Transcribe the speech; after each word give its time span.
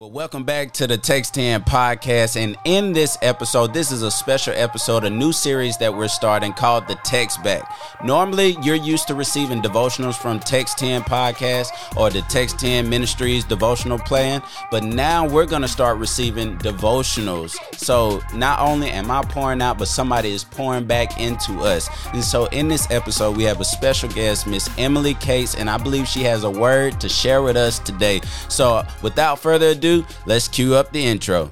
Well, 0.00 0.10
welcome 0.12 0.44
back 0.44 0.72
to 0.72 0.86
the 0.86 0.96
Text 0.96 1.34
10 1.34 1.64
podcast. 1.64 2.42
And 2.42 2.56
in 2.64 2.94
this 2.94 3.18
episode, 3.20 3.74
this 3.74 3.92
is 3.92 4.00
a 4.00 4.10
special 4.10 4.54
episode, 4.56 5.04
a 5.04 5.10
new 5.10 5.30
series 5.30 5.76
that 5.76 5.94
we're 5.94 6.08
starting 6.08 6.54
called 6.54 6.88
The 6.88 6.94
Text 7.04 7.44
Back. 7.44 7.70
Normally, 8.02 8.56
you're 8.62 8.76
used 8.76 9.08
to 9.08 9.14
receiving 9.14 9.60
devotionals 9.60 10.16
from 10.16 10.40
Text 10.40 10.78
10 10.78 11.02
podcast 11.02 11.68
or 11.98 12.08
the 12.08 12.22
Text 12.30 12.58
10 12.60 12.88
Ministries 12.88 13.44
devotional 13.44 13.98
plan, 13.98 14.42
but 14.70 14.82
now 14.82 15.28
we're 15.28 15.44
going 15.44 15.60
to 15.60 15.68
start 15.68 15.98
receiving 15.98 16.56
devotionals. 16.56 17.58
So 17.76 18.22
not 18.34 18.58
only 18.60 18.88
am 18.88 19.10
I 19.10 19.20
pouring 19.20 19.60
out, 19.60 19.76
but 19.76 19.88
somebody 19.88 20.30
is 20.30 20.44
pouring 20.44 20.86
back 20.86 21.20
into 21.20 21.60
us. 21.60 21.90
And 22.14 22.24
so 22.24 22.46
in 22.46 22.68
this 22.68 22.90
episode, 22.90 23.36
we 23.36 23.42
have 23.42 23.60
a 23.60 23.66
special 23.66 24.08
guest, 24.08 24.46
Miss 24.46 24.70
Emily 24.78 25.12
Cates, 25.12 25.56
and 25.56 25.68
I 25.68 25.76
believe 25.76 26.08
she 26.08 26.22
has 26.22 26.44
a 26.44 26.50
word 26.50 26.98
to 27.02 27.08
share 27.10 27.42
with 27.42 27.58
us 27.58 27.78
today. 27.78 28.22
So 28.48 28.82
without 29.02 29.38
further 29.38 29.66
ado, 29.66 29.89
let's 30.26 30.48
cue 30.48 30.74
up 30.74 30.92
the 30.92 31.04
intro. 31.04 31.50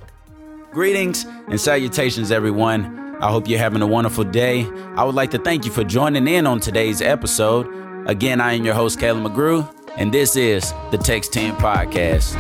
Greetings 0.73 1.24
and 1.48 1.60
salutations, 1.60 2.30
everyone. 2.30 3.16
I 3.20 3.30
hope 3.30 3.48
you're 3.48 3.59
having 3.59 3.83
a 3.83 3.87
wonderful 3.87 4.24
day. 4.24 4.64
I 4.97 5.05
would 5.05 5.14
like 5.14 5.30
to 5.33 5.38
thank 5.38 5.64
you 5.64 5.73
for 5.73 5.84
joining 5.84 6.28
in 6.28 6.47
on 6.47 6.61
today's 6.61 7.02
episode. 7.02 7.66
Again, 8.09 8.41
I 8.41 8.52
am 8.52 8.64
your 8.64 8.74
host, 8.74 9.01
Caleb 9.01 9.33
McGrew, 9.33 9.69
and 9.97 10.12
this 10.12 10.37
is 10.37 10.73
the 10.91 10.98
Text 10.98 11.33
10 11.33 11.56
Podcast. 11.56 12.37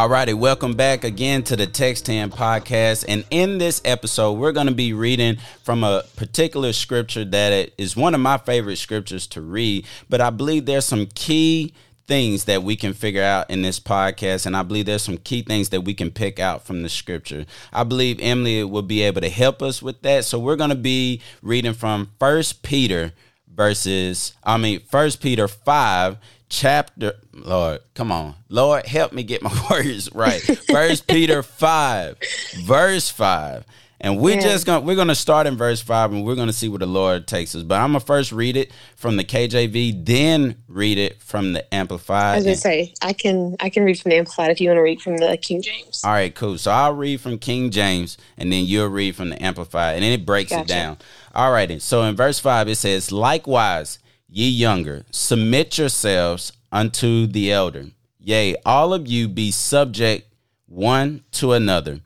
Alrighty, 0.00 0.32
welcome 0.32 0.72
back 0.72 1.04
again 1.04 1.42
to 1.42 1.56
the 1.56 1.66
Text 1.66 2.06
10 2.06 2.30
podcast. 2.30 3.04
And 3.06 3.22
in 3.28 3.58
this 3.58 3.82
episode, 3.84 4.32
we're 4.32 4.50
going 4.50 4.66
to 4.66 4.72
be 4.72 4.94
reading 4.94 5.36
from 5.62 5.84
a 5.84 6.04
particular 6.16 6.72
scripture 6.72 7.22
that 7.26 7.72
is 7.76 7.98
one 7.98 8.14
of 8.14 8.20
my 8.22 8.38
favorite 8.38 8.78
scriptures 8.78 9.26
to 9.26 9.42
read. 9.42 9.84
But 10.08 10.22
I 10.22 10.30
believe 10.30 10.64
there's 10.64 10.86
some 10.86 11.04
key 11.04 11.74
things 12.06 12.46
that 12.46 12.62
we 12.62 12.76
can 12.76 12.94
figure 12.94 13.22
out 13.22 13.50
in 13.50 13.60
this 13.62 13.78
podcast 13.78 14.44
and 14.44 14.56
i 14.56 14.64
believe 14.64 14.84
there's 14.84 15.00
some 15.00 15.18
key 15.18 15.42
things 15.42 15.68
that 15.68 15.82
we 15.82 15.94
can 15.94 16.10
pick 16.10 16.40
out 16.40 16.64
from 16.66 16.82
the 16.82 16.88
scripture 16.88 17.46
i 17.72 17.84
believe 17.84 18.18
emily 18.20 18.64
will 18.64 18.82
be 18.82 19.00
able 19.02 19.20
to 19.20 19.28
help 19.28 19.62
us 19.62 19.80
with 19.80 20.02
that 20.02 20.24
so 20.24 20.36
we're 20.36 20.56
going 20.56 20.70
to 20.70 20.74
be 20.74 21.20
reading 21.40 21.72
from 21.72 22.10
first 22.18 22.64
peter 22.64 23.12
verses 23.46 24.32
i 24.42 24.56
mean 24.56 24.80
first 24.80 25.22
peter 25.22 25.46
5 25.46 26.16
chapter 26.50 27.14
lord 27.32 27.80
come 27.94 28.12
on. 28.12 28.34
Lord 28.48 28.84
help 28.84 29.12
me 29.12 29.22
get 29.22 29.40
my 29.40 29.66
words 29.70 30.12
right. 30.12 30.40
First 30.42 31.06
peter 31.06 31.42
5 31.42 32.18
verse 32.64 33.08
5 33.08 33.64
and 34.00 34.18
we're 34.18 34.34
yeah. 34.34 34.40
just 34.40 34.66
gonna 34.66 34.84
we're 34.84 34.96
gonna 34.96 35.14
start 35.14 35.46
in 35.46 35.56
verse 35.56 35.80
5 35.80 36.12
and 36.12 36.24
we're 36.24 36.34
gonna 36.34 36.52
see 36.52 36.68
where 36.68 36.80
the 36.80 36.86
lord 36.86 37.28
takes 37.28 37.54
us. 37.54 37.62
But 37.62 37.76
i'm 37.76 37.90
gonna 37.90 38.00
first 38.00 38.32
read 38.32 38.56
it 38.56 38.72
from 38.96 39.16
the 39.16 39.22
kjv 39.24 40.04
then 40.04 40.56
read 40.66 40.98
it 40.98 41.22
from 41.22 41.52
the 41.52 41.72
amplified. 41.72 42.34
I 42.34 42.36
was 42.36 42.44
gonna 42.44 42.56
say 42.56 42.94
i 43.00 43.12
can 43.12 43.56
i 43.60 43.70
can 43.70 43.84
read 43.84 44.00
from 44.00 44.10
the 44.10 44.16
amplified 44.16 44.50
if 44.50 44.60
you 44.60 44.68
want 44.68 44.78
to 44.78 44.82
read 44.82 45.00
from 45.00 45.18
the 45.18 45.36
king 45.36 45.62
james. 45.62 46.02
All 46.04 46.10
right 46.10 46.34
cool. 46.34 46.58
So 46.58 46.72
i'll 46.72 46.94
read 46.94 47.20
from 47.20 47.38
king 47.38 47.70
james 47.70 48.18
and 48.36 48.52
then 48.52 48.64
you'll 48.64 48.88
read 48.88 49.14
from 49.14 49.30
the 49.30 49.40
amplified 49.40 49.94
and 49.94 50.02
then 50.02 50.12
it 50.12 50.26
breaks 50.26 50.50
gotcha. 50.50 50.64
it 50.64 50.68
down. 50.68 50.98
All 51.32 51.52
right 51.52 51.80
so 51.80 52.02
in 52.02 52.16
verse 52.16 52.40
5 52.40 52.66
it 52.68 52.74
says 52.76 53.12
likewise 53.12 53.99
Ye 54.32 54.48
younger, 54.48 55.04
submit 55.10 55.76
yourselves 55.76 56.52
unto 56.70 57.26
the 57.26 57.50
elder. 57.50 57.86
Yea, 58.20 58.54
all 58.64 58.94
of 58.94 59.08
you 59.08 59.26
be 59.26 59.50
subject 59.50 60.32
one 60.66 61.24
to 61.32 61.52
another, 61.52 61.98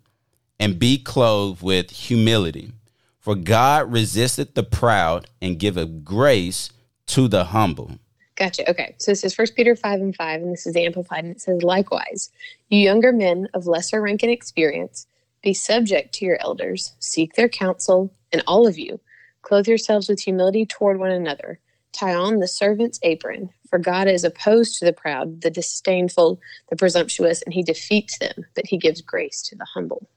and 0.58 0.78
be 0.78 0.96
clothed 0.96 1.60
with 1.60 1.90
humility. 1.90 2.72
For 3.18 3.34
God 3.34 3.92
resisteth 3.92 4.54
the 4.54 4.62
proud 4.62 5.28
and 5.42 5.58
giveth 5.58 6.02
grace 6.02 6.70
to 7.08 7.28
the 7.28 7.44
humble. 7.44 7.98
Gotcha. 8.36 8.70
Okay. 8.70 8.94
So 8.96 9.12
this 9.12 9.22
is 9.22 9.34
First 9.34 9.54
Peter 9.54 9.76
5 9.76 10.00
and 10.00 10.16
5, 10.16 10.40
and 10.40 10.52
this 10.54 10.66
is 10.66 10.76
Amplified, 10.76 11.24
and 11.24 11.36
it 11.36 11.42
says, 11.42 11.62
Likewise, 11.62 12.30
you 12.70 12.78
younger 12.78 13.12
men 13.12 13.48
of 13.52 13.66
lesser 13.66 14.00
rank 14.00 14.22
and 14.22 14.32
experience, 14.32 15.06
be 15.42 15.52
subject 15.52 16.14
to 16.14 16.24
your 16.24 16.38
elders, 16.40 16.94
seek 17.00 17.34
their 17.34 17.50
counsel, 17.50 18.10
and 18.32 18.42
all 18.46 18.66
of 18.66 18.78
you, 18.78 18.98
clothe 19.42 19.68
yourselves 19.68 20.08
with 20.08 20.20
humility 20.20 20.64
toward 20.64 20.98
one 20.98 21.10
another 21.10 21.60
tie 21.94 22.14
on 22.14 22.38
the 22.40 22.48
servant's 22.48 22.98
apron, 23.02 23.50
for 23.68 23.78
God 23.78 24.08
is 24.08 24.24
opposed 24.24 24.78
to 24.78 24.84
the 24.84 24.92
proud, 24.92 25.42
the 25.42 25.50
disdainful, 25.50 26.40
the 26.70 26.76
presumptuous, 26.76 27.42
and 27.42 27.54
he 27.54 27.62
defeats 27.62 28.18
them, 28.18 28.44
but 28.54 28.66
he 28.66 28.78
gives 28.78 29.00
grace 29.00 29.42
to 29.42 29.56
the 29.56 29.66
humble. 29.74 30.08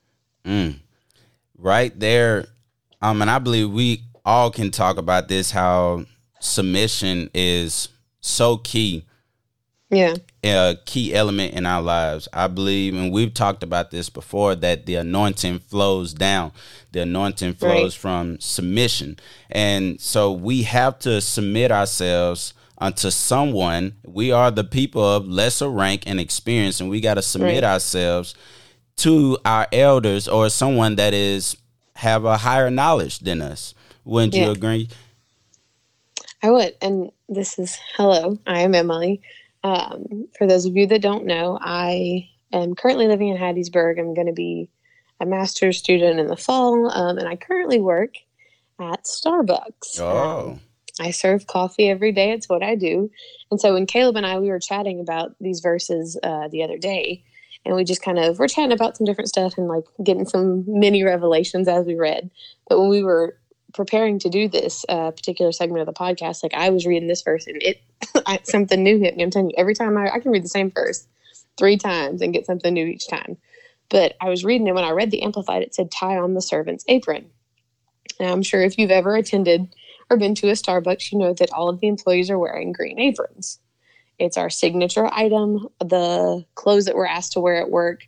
Mm. 0.46 0.80
Right 1.58 1.98
there. 2.00 2.48
Um, 3.02 3.22
and 3.22 3.30
I 3.30 3.40
believe 3.40 3.72
we 3.72 4.04
all 4.28 4.52
can 4.52 4.70
talk 4.72 4.98
about 4.98 5.30
this 5.30 5.52
how 5.52 6.04
submission 6.42 7.30
is 7.34 7.88
so 8.20 8.58
key 8.58 9.06
yeah 9.90 10.14
a 10.48 10.80
key 10.86 11.14
element 11.14 11.54
in 11.54 11.66
our 11.66 11.82
lives. 11.82 12.28
I 12.34 12.48
believe 12.48 12.96
and 12.96 13.12
we've 13.12 13.34
talked 13.34 13.64
about 13.64 13.92
this 13.92 14.10
before 14.10 14.56
that 14.56 14.86
the 14.86 14.96
anointing 14.96 15.60
flows 15.60 16.14
down. 16.14 16.52
The 16.92 17.02
anointing 17.02 17.54
flows 17.56 17.96
right. 17.96 18.02
from 18.02 18.40
submission. 18.40 19.18
And 19.50 20.00
so 20.02 20.32
we 20.32 20.64
have 20.64 21.00
to 21.00 21.22
submit 21.22 21.72
ourselves 21.72 22.54
unto 22.78 23.10
someone. 23.10 23.96
We 24.06 24.32
are 24.32 24.52
the 24.52 24.64
people 24.64 25.04
of 25.04 25.28
lesser 25.28 25.70
rank 25.70 26.04
and 26.06 26.20
experience 26.20 26.80
and 26.80 26.90
we 26.90 27.02
got 27.02 27.16
to 27.16 27.22
submit 27.22 27.64
right. 27.64 27.74
ourselves 27.74 28.36
to 28.98 29.38
our 29.46 29.68
elders 29.72 30.28
or 30.28 30.50
someone 30.50 30.96
that 30.96 31.14
is 31.14 31.58
have 31.96 32.26
a 32.26 32.38
higher 32.38 32.70
knowledge 32.70 33.20
than 33.20 33.42
us. 33.42 33.74
Wouldn't 34.06 34.34
yeah. 34.34 34.46
you 34.46 34.52
agree? 34.52 34.90
I 36.44 36.52
would 36.52 36.76
and 36.82 37.12
this 37.30 37.60
is 37.60 37.78
hello 37.96 38.38
i 38.48 38.60
am 38.60 38.74
emily 38.74 39.22
um, 39.64 40.28
for 40.38 40.48
those 40.48 40.66
of 40.66 40.76
you 40.76 40.88
that 40.88 41.02
don't 41.02 41.26
know, 41.26 41.58
I 41.62 42.30
am 42.54 42.76
currently 42.76 43.08
living 43.08 43.30
in 43.30 43.38
Hattiesburg. 43.38 44.00
I'm 44.00 44.14
going 44.14 44.28
to 44.28 44.34
be 44.34 44.70
a 45.20 45.26
master's 45.26 45.78
student 45.78 46.20
in 46.20 46.28
the 46.28 46.38
fall, 46.38 46.92
um, 46.92 47.18
and 47.18 47.28
I 47.28 47.36
currently 47.36 47.80
work 47.80 48.16
at 48.80 49.06
Starbucks. 49.06 50.00
Oh. 50.00 50.52
Um, 50.52 50.60
I 51.00 51.12
serve 51.12 51.48
coffee 51.48 51.90
every 51.90 52.12
day. 52.12 52.32
It's 52.32 52.50
what 52.50 52.64
I 52.64 52.76
do. 52.76 53.12
And 53.52 53.62
so 53.62 53.74
when 53.74 53.86
Caleb 53.86 54.16
and 54.16 54.26
I 54.26 54.40
we 54.40 54.50
were 54.50 54.60
chatting 54.60 55.00
about 55.00 55.36
these 55.40 55.60
verses 55.60 56.18
uh, 56.24 56.48
the 56.48 56.64
other 56.64 56.78
day, 56.78 57.24
and 57.66 57.76
we 57.76 57.84
just 57.84 58.02
kind 58.02 58.20
of 58.20 58.40
we're 58.40 58.48
chatting 58.48 58.72
about 58.72 58.98
some 58.98 59.06
different 59.06 59.30
stuff 59.30 59.58
and 59.58 59.68
like 59.68 59.84
getting 60.04 60.26
some 60.26 60.64
mini 60.68 61.04
revelations 61.04 61.68
as 61.68 61.86
we 61.86 61.96
read. 61.96 62.30
But 62.68 62.80
when 62.80 62.90
we 62.90 63.04
were 63.04 63.38
preparing 63.74 64.20
to 64.20 64.30
do 64.30 64.48
this 64.48 64.86
uh, 64.90 65.12
particular 65.12 65.52
segment 65.52 65.82
of 65.82 65.94
the 65.94 66.00
podcast, 66.00 66.44
like 66.44 66.54
I 66.54 66.70
was 66.70 66.86
reading 66.86 67.08
this 67.08 67.22
verse 67.22 67.48
and 67.48 67.62
it 67.62 67.82
something 68.48 68.82
new 68.82 69.00
hit 69.00 69.18
me. 69.18 69.24
I'm 69.24 69.32
telling 69.32 69.50
you, 69.50 69.56
every 69.58 69.76
time 69.76 69.98
I, 69.98 70.10
I 70.14 70.20
can 70.20 70.32
read 70.32 70.44
the 70.44 70.50
same 70.50 70.72
verse 70.72 71.08
three 71.58 71.78
times 71.78 72.22
and 72.22 72.34
get 72.34 72.46
something 72.46 72.74
new 72.74 72.86
each 72.86 73.08
time. 73.08 73.38
But 73.90 74.16
I 74.22 74.30
was 74.30 74.44
reading 74.44 74.68
it 74.68 74.76
when 74.76 74.84
I 74.84 74.92
read 74.92 75.12
the 75.12 75.22
Amplified, 75.22 75.64
it 75.64 75.74
said 75.74 75.92
tie 75.92 76.18
on 76.18 76.34
the 76.34 76.42
servant's 76.42 76.86
apron. 76.88 77.30
And 78.20 78.30
I'm 78.30 78.44
sure 78.44 78.62
if 78.62 78.78
you've 78.78 78.92
ever 78.92 79.16
attended 79.16 79.74
or 80.10 80.18
been 80.18 80.36
to 80.36 80.50
a 80.50 80.54
Starbucks, 80.54 81.12
you 81.12 81.18
know 81.18 81.34
that 81.34 81.52
all 81.54 81.70
of 81.70 81.80
the 81.80 81.88
employees 81.88 82.30
are 82.30 82.40
wearing 82.40 82.72
green 82.72 83.00
aprons. 83.00 83.60
It's 84.20 84.38
our 84.38 84.50
signature 84.50 85.08
item. 85.14 85.68
The 85.80 86.46
clothes 86.56 86.86
that 86.86 86.96
we're 86.96 87.06
asked 87.06 87.34
to 87.34 87.40
wear 87.40 87.62
at 87.62 87.70
work 87.70 88.02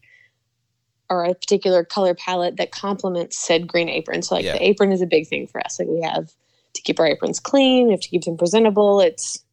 are 1.09 1.25
a 1.25 1.34
particular 1.34 1.84
color 1.84 2.14
palette 2.14 2.58
that 2.58 2.72
complements 2.72 3.38
said 3.38 3.67
green 3.67 3.90
apron. 3.90 4.22
So, 4.22 4.35
like, 4.35 4.46
yeah. 4.46 4.53
the 4.53 4.67
apron 4.67 4.91
is 4.91 5.02
a 5.02 5.08
big 5.08 5.28
thing 5.28 5.47
for 5.47 5.59
us. 5.61 5.79
Like, 5.79 5.88
we 5.88 6.02
have 6.02 6.32
to 6.73 6.82
keep 6.82 7.00
our 7.00 7.08
aprons 7.08 7.40
clean, 7.40 7.88
we 7.88 7.91
have 7.94 8.02
to 8.02 8.09
keep 8.09 8.23
them 8.23 8.38
presentable. 8.38 9.02
It's 9.02 9.44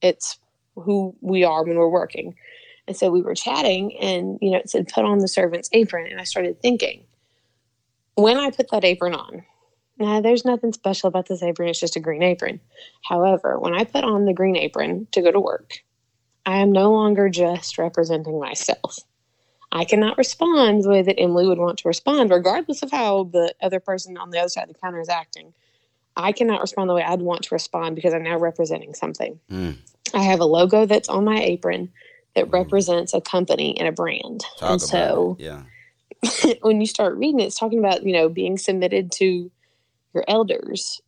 it's 0.00 0.38
who 0.76 1.14
we 1.20 1.44
are 1.44 1.64
when 1.64 1.76
we're 1.76 1.88
working. 1.88 2.34
And 2.86 2.96
so 2.96 3.10
we 3.10 3.22
were 3.22 3.34
chatting, 3.34 3.96
and 3.98 4.38
you 4.40 4.50
know, 4.50 4.58
it 4.58 4.70
said 4.70 4.88
put 4.88 5.04
on 5.04 5.18
the 5.18 5.28
servant's 5.28 5.68
apron, 5.72 6.10
and 6.10 6.20
I 6.20 6.24
started 6.24 6.60
thinking, 6.60 7.04
when 8.14 8.36
I 8.36 8.50
put 8.50 8.70
that 8.70 8.84
apron 8.84 9.14
on, 9.14 9.44
now 9.98 10.20
there's 10.20 10.44
nothing 10.44 10.72
special 10.72 11.08
about 11.08 11.26
this 11.26 11.42
apron; 11.42 11.68
it's 11.68 11.78
just 11.78 11.96
a 11.96 12.00
green 12.00 12.22
apron. 12.22 12.60
However, 13.04 13.58
when 13.58 13.74
I 13.74 13.84
put 13.84 14.02
on 14.02 14.24
the 14.24 14.32
green 14.32 14.56
apron 14.56 15.06
to 15.12 15.22
go 15.22 15.30
to 15.30 15.38
work, 15.38 15.74
I 16.46 16.58
am 16.58 16.72
no 16.72 16.90
longer 16.90 17.28
just 17.28 17.78
representing 17.78 18.40
myself. 18.40 18.98
I 19.72 19.84
cannot 19.84 20.18
respond 20.18 20.82
the 20.82 20.88
way 20.88 21.02
that 21.02 21.18
Emily 21.18 21.46
would 21.46 21.58
want 21.58 21.78
to 21.78 21.88
respond, 21.88 22.30
regardless 22.30 22.82
of 22.82 22.90
how 22.90 23.24
the 23.24 23.54
other 23.62 23.78
person 23.78 24.16
on 24.16 24.30
the 24.30 24.38
other 24.38 24.48
side 24.48 24.64
of 24.64 24.74
the 24.74 24.80
counter 24.80 25.00
is 25.00 25.08
acting. 25.08 25.52
I 26.16 26.32
cannot 26.32 26.60
respond 26.60 26.90
the 26.90 26.94
way 26.94 27.02
I'd 27.02 27.22
want 27.22 27.42
to 27.44 27.54
respond 27.54 27.94
because 27.94 28.12
I'm 28.12 28.24
now 28.24 28.38
representing 28.38 28.94
something. 28.94 29.38
Mm. 29.50 29.76
I 30.12 30.22
have 30.22 30.40
a 30.40 30.44
logo 30.44 30.86
that's 30.86 31.08
on 31.08 31.24
my 31.24 31.40
apron 31.40 31.92
that 32.34 32.46
mm. 32.46 32.52
represents 32.52 33.14
a 33.14 33.20
company 33.20 33.78
and 33.78 33.86
a 33.86 33.92
brand. 33.92 34.44
Talk 34.58 34.70
and 34.70 34.82
so 34.82 35.36
yeah. 35.38 35.62
when 36.62 36.80
you 36.80 36.86
start 36.86 37.16
reading 37.16 37.40
it, 37.40 37.44
it's 37.44 37.58
talking 37.58 37.78
about, 37.78 38.04
you 38.04 38.12
know, 38.12 38.28
being 38.28 38.58
submitted 38.58 39.12
to 39.12 39.50
your 40.12 40.24
elders 40.26 41.00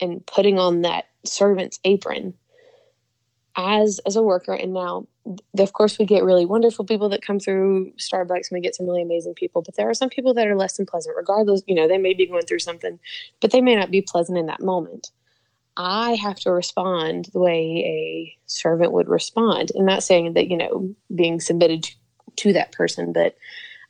and 0.00 0.24
putting 0.26 0.58
on 0.58 0.82
that 0.82 1.06
servant's 1.24 1.80
apron 1.84 2.34
as 3.56 4.00
as 4.06 4.16
a 4.16 4.22
worker 4.22 4.52
and 4.52 4.72
now 4.72 5.06
of 5.58 5.72
course 5.72 5.98
we 5.98 6.04
get 6.04 6.24
really 6.24 6.46
wonderful 6.46 6.84
people 6.84 7.08
that 7.08 7.22
come 7.22 7.40
through 7.40 7.90
starbucks 7.92 8.50
and 8.50 8.52
we 8.52 8.60
get 8.60 8.74
some 8.74 8.86
really 8.86 9.02
amazing 9.02 9.34
people 9.34 9.62
but 9.62 9.74
there 9.76 9.88
are 9.88 9.94
some 9.94 10.08
people 10.08 10.34
that 10.34 10.46
are 10.46 10.56
less 10.56 10.76
than 10.76 10.86
pleasant 10.86 11.16
regardless 11.16 11.62
you 11.66 11.74
know 11.74 11.88
they 11.88 11.98
may 11.98 12.14
be 12.14 12.26
going 12.26 12.44
through 12.44 12.58
something 12.58 12.98
but 13.40 13.50
they 13.50 13.60
may 13.60 13.74
not 13.74 13.90
be 13.90 14.02
pleasant 14.02 14.38
in 14.38 14.46
that 14.46 14.60
moment. 14.60 15.10
I 15.78 16.14
have 16.14 16.36
to 16.40 16.50
respond 16.50 17.28
the 17.32 17.38
way 17.38 17.84
a 17.84 18.36
servant 18.46 18.92
would 18.92 19.08
respond. 19.08 19.72
And 19.74 19.84
not 19.84 20.02
saying 20.02 20.32
that 20.34 20.48
you 20.48 20.56
know 20.56 20.94
being 21.14 21.40
submitted 21.40 21.82
to, 21.84 21.92
to 22.36 22.52
that 22.52 22.72
person 22.72 23.12
but 23.12 23.36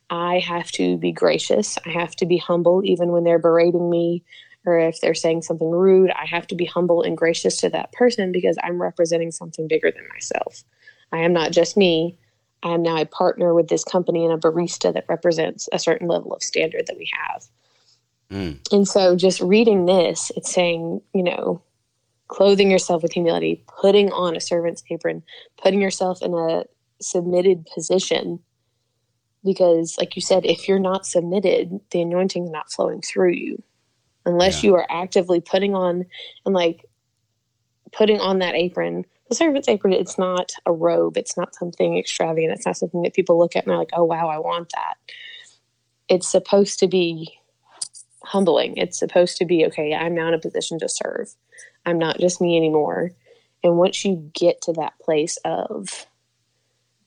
i 0.09 0.39
have 0.39 0.71
to 0.71 0.97
be 0.97 1.11
gracious. 1.11 1.77
I 1.85 1.89
have 1.89 2.15
to 2.17 2.25
be 2.25 2.37
humble 2.37 2.81
even 2.85 3.09
when 3.11 3.23
they're 3.23 3.39
berating 3.39 3.89
me 3.89 4.23
or 4.65 4.77
if 4.79 4.99
they're 4.99 5.15
saying 5.15 5.43
something 5.43 5.69
rude, 5.69 6.11
I 6.11 6.25
have 6.25 6.45
to 6.47 6.55
be 6.55 6.65
humble 6.65 7.01
and 7.01 7.17
gracious 7.17 7.55
to 7.57 7.69
that 7.69 7.93
person 7.93 8.33
because 8.33 8.57
I'm 8.61 8.81
representing 8.81 9.31
something 9.31 9.65
bigger 9.65 9.91
than 9.91 10.05
myself. 10.13 10.65
I 11.11 11.19
am 11.19 11.33
not 11.33 11.51
just 11.51 11.77
me. 11.77 12.17
I 12.63 12.69
am 12.69 12.81
now 12.81 12.97
a 12.97 13.05
partner 13.05 13.53
with 13.53 13.67
this 13.67 13.83
company 13.83 14.25
and 14.25 14.33
a 14.33 14.37
barista 14.37 14.93
that 14.93 15.05
represents 15.07 15.69
a 15.71 15.79
certain 15.79 16.07
level 16.07 16.33
of 16.33 16.43
standard 16.43 16.87
that 16.87 16.97
we 16.97 17.09
have. 17.13 17.45
Mm. 18.31 18.73
And 18.73 18.87
so 18.87 19.15
just 19.15 19.41
reading 19.41 19.85
this, 19.85 20.31
it's 20.35 20.51
saying, 20.51 21.01
you 21.13 21.23
know, 21.23 21.61
clothing 22.27 22.69
yourself 22.69 23.03
with 23.03 23.13
humility, 23.13 23.63
putting 23.79 24.11
on 24.11 24.35
a 24.35 24.41
servant's 24.41 24.83
apron, 24.89 25.23
putting 25.61 25.81
yourself 25.81 26.21
in 26.21 26.33
a 26.33 26.63
submitted 27.01 27.65
position. 27.73 28.39
Because, 29.45 29.95
like 29.97 30.15
you 30.15 30.21
said, 30.21 30.45
if 30.45 30.67
you're 30.67 30.79
not 30.79 31.05
submitted, 31.05 31.79
the 31.91 32.01
anointing 32.01 32.45
is 32.45 32.49
not 32.49 32.71
flowing 32.71 33.01
through 33.01 33.33
you 33.33 33.63
unless 34.27 34.61
yeah. 34.61 34.69
you 34.69 34.75
are 34.75 34.85
actively 34.89 35.39
putting 35.39 35.73
on 35.73 36.05
and 36.45 36.53
like 36.53 36.85
putting 37.93 38.19
on 38.19 38.39
that 38.39 38.55
apron 38.55 39.05
the 39.29 39.35
servant's 39.35 39.67
apron 39.67 39.93
it's 39.93 40.17
not 40.17 40.51
a 40.65 40.71
robe 40.71 41.17
it's 41.17 41.37
not 41.37 41.55
something 41.55 41.97
extravagant 41.97 42.53
it's 42.53 42.65
not 42.65 42.77
something 42.77 43.01
that 43.01 43.13
people 43.13 43.37
look 43.37 43.55
at 43.55 43.65
and 43.65 43.73
are 43.73 43.77
like 43.77 43.89
oh 43.93 44.03
wow 44.03 44.27
i 44.27 44.37
want 44.37 44.71
that. 44.73 44.95
It's 46.09 46.27
supposed 46.27 46.79
to 46.79 46.87
be 46.87 47.37
humbling. 48.23 48.77
It's 48.77 48.97
supposed 48.97 49.37
to 49.37 49.45
be 49.45 49.65
okay 49.67 49.93
i'm 49.93 50.15
now 50.15 50.27
in 50.27 50.33
a 50.33 50.39
position 50.39 50.79
to 50.79 50.89
serve. 50.89 51.33
I'm 51.85 51.97
not 51.97 52.19
just 52.19 52.41
me 52.41 52.57
anymore. 52.57 53.11
And 53.63 53.77
once 53.77 54.05
you 54.05 54.29
get 54.33 54.61
to 54.63 54.73
that 54.73 54.99
place 54.99 55.37
of 55.45 56.07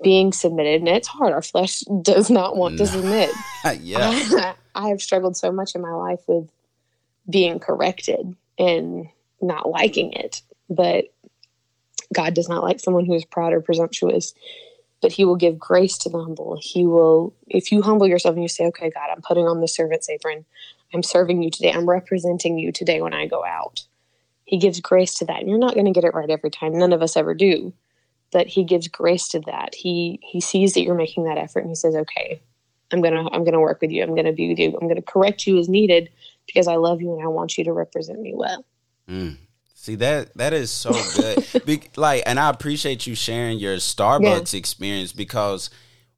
being 0.03 0.33
submitted 0.33 0.81
and 0.81 0.89
it's 0.89 1.09
hard 1.09 1.33
our 1.33 1.43
flesh 1.43 1.81
does 2.03 2.31
not 2.31 2.57
want 2.57 2.79
to 2.79 2.87
submit. 2.87 3.31
Yeah. 3.81 4.55
I 4.75 4.89
have 4.89 5.03
struggled 5.03 5.37
so 5.37 5.53
much 5.53 5.75
in 5.75 5.83
my 5.83 5.93
life 5.93 6.21
with 6.27 6.51
being 7.29 7.59
corrected 7.59 8.35
and 8.59 9.07
not 9.43 9.69
liking 9.69 10.15
it. 10.15 10.41
But 10.71 11.13
God 12.12 12.35
does 12.35 12.49
not 12.49 12.62
like 12.62 12.81
someone 12.81 13.07
who 13.07 13.15
is 13.15 13.25
proud 13.25 13.53
or 13.53 13.61
presumptuous, 13.61 14.35
but 15.01 15.12
He 15.12 15.25
will 15.25 15.37
give 15.37 15.59
grace 15.59 15.97
to 15.99 16.09
the 16.09 16.19
humble. 16.19 16.59
He 16.61 16.87
will, 16.87 17.35
if 17.49 17.71
you 17.71 17.83
humble 17.83 18.07
yourself 18.07 18.35
and 18.35 18.43
you 18.43 18.49
say, 18.49 18.67
Okay, 18.67 18.91
God, 18.91 19.09
I'm 19.11 19.23
putting 19.23 19.47
on 19.47 19.61
the 19.61 19.69
servant's 19.69 20.09
apron, 20.09 20.45
I'm 20.93 21.03
serving 21.03 21.43
you 21.43 21.51
today, 21.51 21.73
I'm 21.73 21.89
representing 21.89 22.59
you 22.59 22.73
today 22.73 23.01
when 23.01 23.15
I 23.15 23.27
go 23.27 23.45
out. 23.45 23.83
He 24.45 24.59
gives 24.59 24.81
grace 24.81 25.15
to 25.15 25.25
that. 25.27 25.41
And 25.41 25.49
you're 25.49 25.59
not 25.59 25.75
going 25.75 25.87
to 25.87 25.93
get 25.93 26.05
it 26.05 26.12
right 26.12 26.29
every 26.29 26.51
time. 26.51 26.77
None 26.77 26.93
of 26.93 27.03
us 27.03 27.17
ever 27.17 27.35
do. 27.35 27.73
But 28.33 28.49
he 28.49 28.65
gives 28.65 28.89
grace 28.89 29.29
to 29.29 29.41
that. 29.41 29.75
He 29.75 30.21
he 30.23 30.41
sees 30.41 30.75
that 30.75 30.83
you're 30.83 30.95
making 30.95 31.25
that 31.25 31.39
effort 31.39 31.61
and 31.61 31.69
he 31.69 31.75
says, 31.75 31.97
Okay, 31.97 32.41
I'm 32.93 33.01
gonna 33.01 33.29
I'm 33.31 33.45
gonna 33.45 33.61
work 33.61 33.81
with 33.81 33.91
you. 33.91 34.03
I'm 34.03 34.15
gonna 34.15 34.33
be 34.33 34.49
with 34.49 34.59
you. 34.59 34.77
I'm 34.81 34.89
gonna 34.89 35.03
correct 35.03 35.47
you 35.47 35.59
as 35.59 35.69
needed 35.69 36.11
because 36.47 36.69
I 36.69 36.77
love 36.77 37.01
you 37.01 37.12
and 37.12 37.23
I 37.23 37.29
want 37.29 37.59
you 37.59 37.65
to 37.65 37.73
represent 37.73 38.21
me 38.21 38.33
well. 38.35 38.65
Mm. 39.09 39.37
See 39.81 39.94
that 39.94 40.37
that 40.37 40.53
is 40.53 40.71
so 40.71 40.93
good. 41.17 41.47
Be, 41.65 41.81
like, 41.97 42.25
and 42.27 42.38
I 42.38 42.50
appreciate 42.50 43.06
you 43.06 43.15
sharing 43.15 43.59
your 43.59 43.77
Starbucks 43.77 44.53
yeah. 44.53 44.59
experience 44.59 45.11
because 45.11 45.71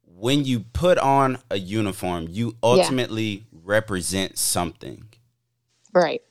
when 0.05 0.43
you 0.43 0.59
put 0.59 0.97
on 0.97 1.37
a 1.49 1.57
uniform, 1.57 2.27
you 2.29 2.57
ultimately 2.61 3.23
yeah. 3.23 3.59
represent 3.63 4.37
something. 4.37 5.05
Right 5.93 6.21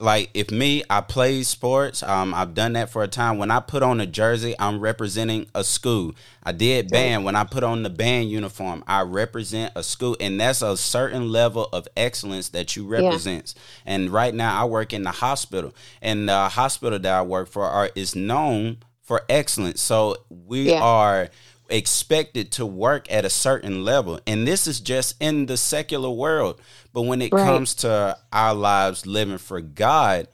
like 0.00 0.30
if 0.32 0.50
me 0.52 0.84
i 0.88 1.00
play 1.00 1.42
sports 1.42 2.04
um, 2.04 2.32
i've 2.32 2.54
done 2.54 2.74
that 2.74 2.88
for 2.88 3.02
a 3.02 3.08
time 3.08 3.36
when 3.36 3.50
i 3.50 3.58
put 3.58 3.82
on 3.82 4.00
a 4.00 4.06
jersey 4.06 4.54
i'm 4.60 4.78
representing 4.78 5.44
a 5.56 5.64
school 5.64 6.14
i 6.44 6.52
did 6.52 6.88
band 6.88 7.24
when 7.24 7.34
i 7.34 7.42
put 7.42 7.64
on 7.64 7.82
the 7.82 7.90
band 7.90 8.30
uniform 8.30 8.84
i 8.86 9.00
represent 9.00 9.72
a 9.74 9.82
school 9.82 10.16
and 10.20 10.40
that's 10.40 10.62
a 10.62 10.76
certain 10.76 11.32
level 11.32 11.68
of 11.72 11.88
excellence 11.96 12.50
that 12.50 12.76
you 12.76 12.86
represent 12.86 13.54
yeah. 13.56 13.94
and 13.94 14.10
right 14.10 14.34
now 14.34 14.60
i 14.60 14.64
work 14.64 14.92
in 14.92 15.02
the 15.02 15.10
hospital 15.10 15.74
and 16.00 16.28
the 16.28 16.48
hospital 16.48 16.98
that 16.98 17.12
i 17.12 17.22
work 17.22 17.48
for 17.48 17.64
are, 17.64 17.90
is 17.96 18.14
known 18.14 18.76
for 19.02 19.22
excellence 19.28 19.80
so 19.80 20.14
we 20.28 20.70
yeah. 20.70 20.80
are 20.80 21.28
expected 21.68 22.50
to 22.52 22.66
work 22.66 23.10
at 23.12 23.24
a 23.24 23.30
certain 23.30 23.84
level. 23.84 24.20
And 24.26 24.46
this 24.46 24.66
is 24.66 24.80
just 24.80 25.14
in 25.20 25.46
the 25.46 25.56
secular 25.56 26.10
world. 26.10 26.60
But 26.98 27.04
when 27.04 27.22
it 27.22 27.32
right. 27.32 27.46
comes 27.46 27.76
to 27.76 28.18
our 28.32 28.54
lives 28.54 29.06
living 29.06 29.38
for 29.38 29.60
God, 29.60 30.26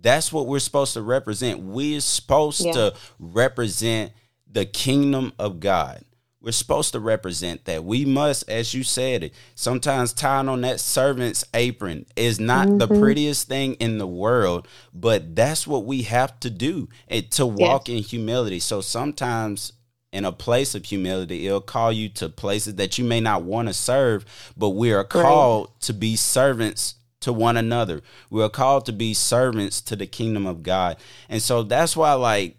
that's 0.00 0.32
what 0.32 0.48
we're 0.48 0.58
supposed 0.58 0.94
to 0.94 1.02
represent. 1.02 1.60
We're 1.60 2.00
supposed 2.00 2.64
yeah. 2.64 2.72
to 2.72 2.94
represent 3.20 4.10
the 4.50 4.66
kingdom 4.66 5.32
of 5.38 5.60
God. 5.60 6.04
We're 6.40 6.50
supposed 6.50 6.90
to 6.94 6.98
represent 6.98 7.66
that. 7.66 7.84
We 7.84 8.04
must, 8.04 8.50
as 8.50 8.74
you 8.74 8.82
said 8.82 9.22
it, 9.22 9.34
sometimes 9.54 10.12
tying 10.12 10.48
on 10.48 10.62
that 10.62 10.80
servant's 10.80 11.44
apron 11.54 12.04
is 12.16 12.40
not 12.40 12.66
mm-hmm. 12.66 12.78
the 12.78 12.88
prettiest 12.88 13.46
thing 13.46 13.74
in 13.74 13.98
the 13.98 14.06
world, 14.08 14.66
but 14.92 15.36
that's 15.36 15.68
what 15.68 15.84
we 15.84 16.02
have 16.02 16.40
to 16.40 16.50
do 16.50 16.88
and 17.06 17.30
to 17.30 17.46
walk 17.46 17.86
yes. 17.86 17.96
in 17.96 18.02
humility. 18.02 18.58
So 18.58 18.80
sometimes 18.80 19.72
in 20.12 20.24
a 20.24 20.32
place 20.32 20.74
of 20.74 20.86
humility. 20.86 21.46
It'll 21.46 21.60
call 21.60 21.92
you 21.92 22.08
to 22.10 22.28
places 22.28 22.76
that 22.76 22.98
you 22.98 23.04
may 23.04 23.20
not 23.20 23.42
want 23.42 23.68
to 23.68 23.74
serve, 23.74 24.24
but 24.56 24.70
we 24.70 24.92
are 24.92 25.04
called 25.04 25.68
right. 25.68 25.80
to 25.82 25.92
be 25.92 26.16
servants 26.16 26.94
to 27.20 27.32
one 27.32 27.56
another. 27.56 28.00
We 28.30 28.42
are 28.42 28.48
called 28.48 28.86
to 28.86 28.92
be 28.92 29.12
servants 29.14 29.80
to 29.82 29.96
the 29.96 30.06
kingdom 30.06 30.46
of 30.46 30.62
God. 30.62 30.96
And 31.28 31.42
so 31.42 31.62
that's 31.62 31.96
why, 31.96 32.14
like, 32.14 32.58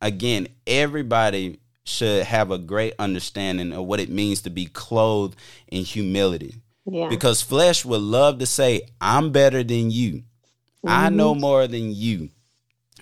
again, 0.00 0.48
everybody 0.66 1.58
should 1.84 2.24
have 2.24 2.50
a 2.50 2.58
great 2.58 2.94
understanding 2.98 3.72
of 3.72 3.84
what 3.84 4.00
it 4.00 4.08
means 4.08 4.42
to 4.42 4.50
be 4.50 4.66
clothed 4.66 5.36
in 5.68 5.84
humility. 5.84 6.54
Yeah. 6.84 7.08
Because 7.08 7.42
flesh 7.42 7.84
would 7.84 8.00
love 8.00 8.38
to 8.38 8.46
say, 8.46 8.82
I'm 9.00 9.30
better 9.30 9.62
than 9.62 9.90
you. 9.90 10.12
Mm-hmm. 10.84 10.88
I 10.88 11.08
know 11.10 11.34
more 11.34 11.66
than 11.66 11.92
you. 11.94 12.30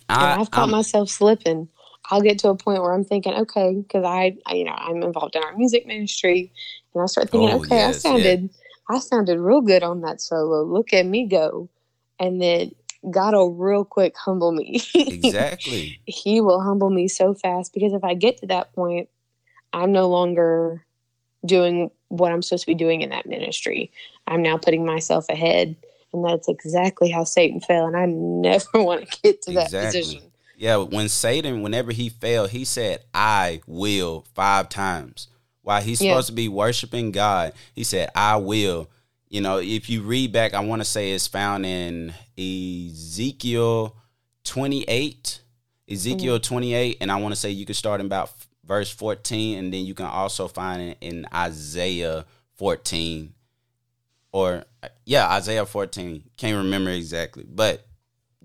I, 0.08 0.38
have 0.38 0.50
caught 0.50 0.64
I'm, 0.64 0.70
myself 0.70 1.08
slipping 1.08 1.68
I'll 2.10 2.22
get 2.22 2.38
to 2.40 2.48
a 2.48 2.56
point 2.56 2.82
where 2.82 2.92
I'm 2.92 3.04
thinking, 3.04 3.34
okay, 3.34 3.74
because 3.74 4.04
I, 4.04 4.36
I, 4.46 4.54
you 4.54 4.64
know, 4.64 4.72
I'm 4.72 5.02
involved 5.02 5.36
in 5.36 5.42
our 5.42 5.56
music 5.56 5.86
ministry, 5.86 6.52
and 6.94 7.02
I 7.02 7.06
start 7.06 7.30
thinking, 7.30 7.50
oh, 7.50 7.60
okay, 7.60 7.76
yes, 7.76 8.04
I 8.04 8.10
sounded, 8.10 8.42
yeah. 8.42 8.96
I 8.96 8.98
sounded 8.98 9.38
real 9.38 9.60
good 9.60 9.82
on 9.82 10.00
that 10.02 10.20
solo. 10.20 10.64
Look 10.64 10.92
at 10.92 11.06
me 11.06 11.26
go, 11.26 11.68
and 12.18 12.42
then 12.42 12.72
God 13.10 13.34
will 13.34 13.54
real 13.54 13.84
quick 13.84 14.16
humble 14.16 14.52
me. 14.52 14.82
exactly. 14.94 16.00
he 16.06 16.40
will 16.40 16.60
humble 16.60 16.90
me 16.90 17.08
so 17.08 17.34
fast 17.34 17.72
because 17.72 17.92
if 17.92 18.04
I 18.04 18.14
get 18.14 18.38
to 18.38 18.46
that 18.48 18.74
point, 18.74 19.08
I'm 19.72 19.92
no 19.92 20.08
longer 20.08 20.84
doing 21.46 21.90
what 22.08 22.32
I'm 22.32 22.42
supposed 22.42 22.64
to 22.64 22.66
be 22.66 22.74
doing 22.74 23.02
in 23.02 23.10
that 23.10 23.26
ministry. 23.26 23.90
I'm 24.26 24.42
now 24.42 24.58
putting 24.58 24.84
myself 24.84 25.26
ahead. 25.28 25.76
And 26.12 26.24
that's 26.24 26.48
exactly 26.48 27.08
how 27.08 27.22
Satan 27.22 27.60
fell. 27.60 27.86
And 27.86 27.96
I 27.96 28.06
never 28.06 28.66
want 28.74 29.08
to 29.08 29.20
get 29.22 29.42
to 29.42 29.52
exactly. 29.52 29.54
that 29.54 29.86
position. 29.86 30.32
Yeah, 30.60 30.76
when 30.76 31.08
Satan, 31.08 31.62
whenever 31.62 31.90
he 31.90 32.10
fell, 32.10 32.46
he 32.46 32.66
said, 32.66 33.02
I 33.14 33.62
will 33.66 34.26
five 34.34 34.68
times. 34.68 35.28
While 35.62 35.80
he's 35.80 36.02
yeah. 36.02 36.12
supposed 36.12 36.26
to 36.26 36.34
be 36.34 36.48
worshiping 36.48 37.12
God, 37.12 37.54
he 37.74 37.82
said, 37.82 38.10
I 38.14 38.36
will. 38.36 38.90
You 39.30 39.40
know, 39.40 39.56
if 39.56 39.88
you 39.88 40.02
read 40.02 40.32
back, 40.32 40.52
I 40.52 40.60
want 40.60 40.82
to 40.82 40.84
say 40.84 41.12
it's 41.12 41.26
found 41.26 41.64
in 41.64 42.12
Ezekiel 42.36 43.96
28. 44.44 45.40
Ezekiel 45.88 46.34
mm-hmm. 46.36 46.54
28, 46.54 46.98
and 47.00 47.10
I 47.10 47.16
want 47.16 47.32
to 47.32 47.40
say 47.40 47.48
you 47.48 47.64
can 47.64 47.74
start 47.74 48.00
in 48.00 48.06
about 48.06 48.30
verse 48.62 48.90
14, 48.90 49.58
and 49.58 49.72
then 49.72 49.86
you 49.86 49.94
can 49.94 50.04
also 50.04 50.46
find 50.46 50.82
it 50.82 50.98
in 51.00 51.24
Isaiah 51.32 52.26
14. 52.56 53.32
Or, 54.30 54.64
yeah, 55.06 55.26
Isaiah 55.30 55.64
14. 55.64 56.22
Can't 56.36 56.58
remember 56.58 56.90
exactly. 56.90 57.46
But 57.48 57.86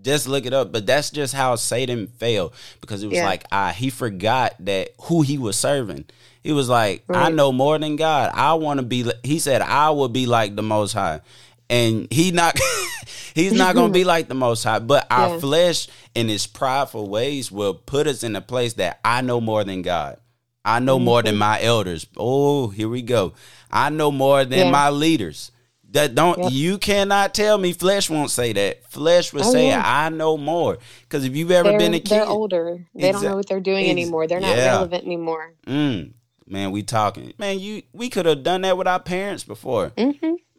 just 0.05 0.27
look 0.27 0.45
it 0.45 0.53
up. 0.53 0.71
But 0.71 0.85
that's 0.85 1.09
just 1.09 1.33
how 1.33 1.55
Satan 1.55 2.07
failed 2.07 2.53
because 2.79 3.03
it 3.03 3.07
was 3.07 3.17
yeah. 3.17 3.25
like 3.25 3.43
ah, 3.51 3.73
he 3.75 3.89
forgot 3.89 4.53
that 4.59 4.91
who 5.01 5.21
he 5.21 5.37
was 5.37 5.57
serving. 5.57 6.05
He 6.43 6.51
was 6.51 6.69
like, 6.69 7.03
right. 7.07 7.25
I 7.25 7.29
know 7.29 7.51
more 7.51 7.77
than 7.79 7.95
God. 7.95 8.31
I 8.33 8.53
want 8.53 8.79
to 8.79 8.85
be. 8.85 9.11
He 9.23 9.39
said, 9.39 9.61
I 9.61 9.89
will 9.89 10.09
be 10.09 10.27
like 10.27 10.55
the 10.55 10.61
Most 10.61 10.93
High, 10.93 11.21
and 11.69 12.07
he 12.11 12.31
not. 12.31 12.57
he's 13.33 13.51
not 13.51 13.75
gonna 13.75 13.91
be 13.91 14.03
like 14.13 14.27
the 14.27 14.35
Most 14.35 14.63
High. 14.63 14.79
But 14.79 15.07
our 15.09 15.33
yeah. 15.33 15.39
flesh, 15.39 15.87
in 16.13 16.29
its 16.29 16.47
prideful 16.47 17.09
ways, 17.09 17.51
will 17.51 17.73
put 17.73 18.07
us 18.07 18.23
in 18.23 18.35
a 18.35 18.41
place 18.41 18.73
that 18.73 18.99
I 19.03 19.21
know 19.21 19.41
more 19.41 19.63
than 19.63 19.81
God. 19.81 20.19
I 20.63 20.79
know 20.79 20.97
more 20.97 21.21
than 21.21 21.37
my 21.37 21.61
elders. 21.61 22.07
Oh, 22.17 22.69
here 22.69 22.89
we 22.89 23.03
go. 23.03 23.33
I 23.71 23.89
know 23.89 24.11
more 24.11 24.45
than 24.45 24.59
Yeah. 24.59 24.71
my 24.71 24.89
leaders. 24.89 25.51
That 25.91 26.13
don't 26.13 26.51
you 26.51 26.77
cannot 26.77 27.33
tell 27.33 27.57
me 27.57 27.71
flesh 27.71 28.09
won't 28.09 28.29
say 28.29 28.51
that. 28.53 28.83
Flesh 28.91 29.31
will 29.31 29.45
Oh, 29.45 29.51
say 29.51 29.67
yeah. 29.67 29.81
I 29.85 30.09
know 30.09 30.35
more. 30.37 30.77
Because 31.03 31.23
if 31.23 31.35
you've 31.35 31.51
ever 31.51 31.69
they're, 31.69 31.79
been 31.79 31.93
a 31.93 31.99
kid, 31.99 32.09
they're 32.09 32.25
older. 32.25 32.85
They 32.93 33.11
don't 33.13 33.23
know 33.23 33.35
what 33.37 33.47
they're 33.47 33.61
doing 33.61 33.89
anymore. 33.89 34.27
They're 34.27 34.41
not 34.41 34.57
yeah. 34.57 34.73
relevant 34.73 35.05
anymore. 35.05 35.53
mm, 35.65 36.11
man, 36.47 36.71
we 36.71 36.83
talking. 36.83 37.33
Man, 37.37 37.59
you 37.59 37.83
we 37.93 38.09
could 38.09 38.25
have 38.25 38.43
done 38.43 38.61
that 38.61 38.77
with 38.77 38.87
our 38.87 38.99
parents 38.99 39.43
before. 39.45 39.93
hmm 39.97 40.11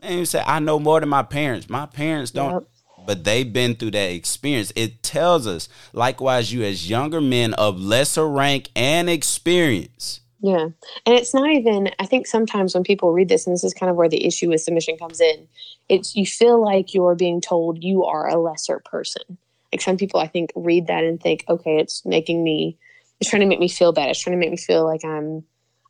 And 0.02 0.18
you 0.20 0.24
say, 0.24 0.42
I 0.46 0.58
know 0.58 0.78
more 0.78 1.00
than 1.00 1.08
my 1.10 1.22
parents. 1.22 1.68
My 1.68 1.84
parents 1.86 2.30
don't 2.30 2.52
Yep. 2.52 2.62
but 3.06 3.24
they've 3.24 3.52
been 3.52 3.74
through 3.74 3.90
that 3.92 4.10
experience. 4.12 4.72
It 4.74 5.02
tells 5.02 5.46
us, 5.46 5.68
likewise, 5.92 6.50
you 6.52 6.62
as 6.64 6.88
younger 6.88 7.20
men 7.20 7.52
of 7.54 7.78
lesser 7.78 8.26
rank 8.26 8.70
and 8.74 9.10
experience. 9.10 10.20
Yeah. 10.40 10.68
And 11.06 11.14
it's 11.14 11.32
not 11.32 11.50
even, 11.50 11.90
I 11.98 12.06
think 12.06 12.26
sometimes 12.26 12.74
when 12.74 12.84
people 12.84 13.12
read 13.12 13.28
this, 13.28 13.46
and 13.46 13.54
this 13.54 13.64
is 13.64 13.74
kind 13.74 13.90
of 13.90 13.96
where 13.96 14.08
the 14.08 14.26
issue 14.26 14.48
with 14.50 14.60
submission 14.60 14.98
comes 14.98 15.20
in, 15.20 15.48
it's 15.88 16.14
you 16.14 16.26
feel 16.26 16.62
like 16.62 16.94
you're 16.94 17.14
being 17.14 17.40
told 17.40 17.82
you 17.82 18.04
are 18.04 18.28
a 18.28 18.36
lesser 18.36 18.80
person. 18.84 19.38
Like 19.72 19.80
some 19.80 19.96
people, 19.96 20.20
I 20.20 20.26
think, 20.26 20.52
read 20.54 20.88
that 20.88 21.04
and 21.04 21.20
think, 21.20 21.44
okay, 21.48 21.78
it's 21.78 22.04
making 22.04 22.44
me, 22.44 22.78
it's 23.20 23.30
trying 23.30 23.40
to 23.40 23.46
make 23.46 23.60
me 23.60 23.68
feel 23.68 23.92
bad. 23.92 24.10
It's 24.10 24.20
trying 24.20 24.36
to 24.36 24.40
make 24.40 24.50
me 24.50 24.56
feel 24.56 24.84
like 24.84 25.04
I'm, 25.04 25.44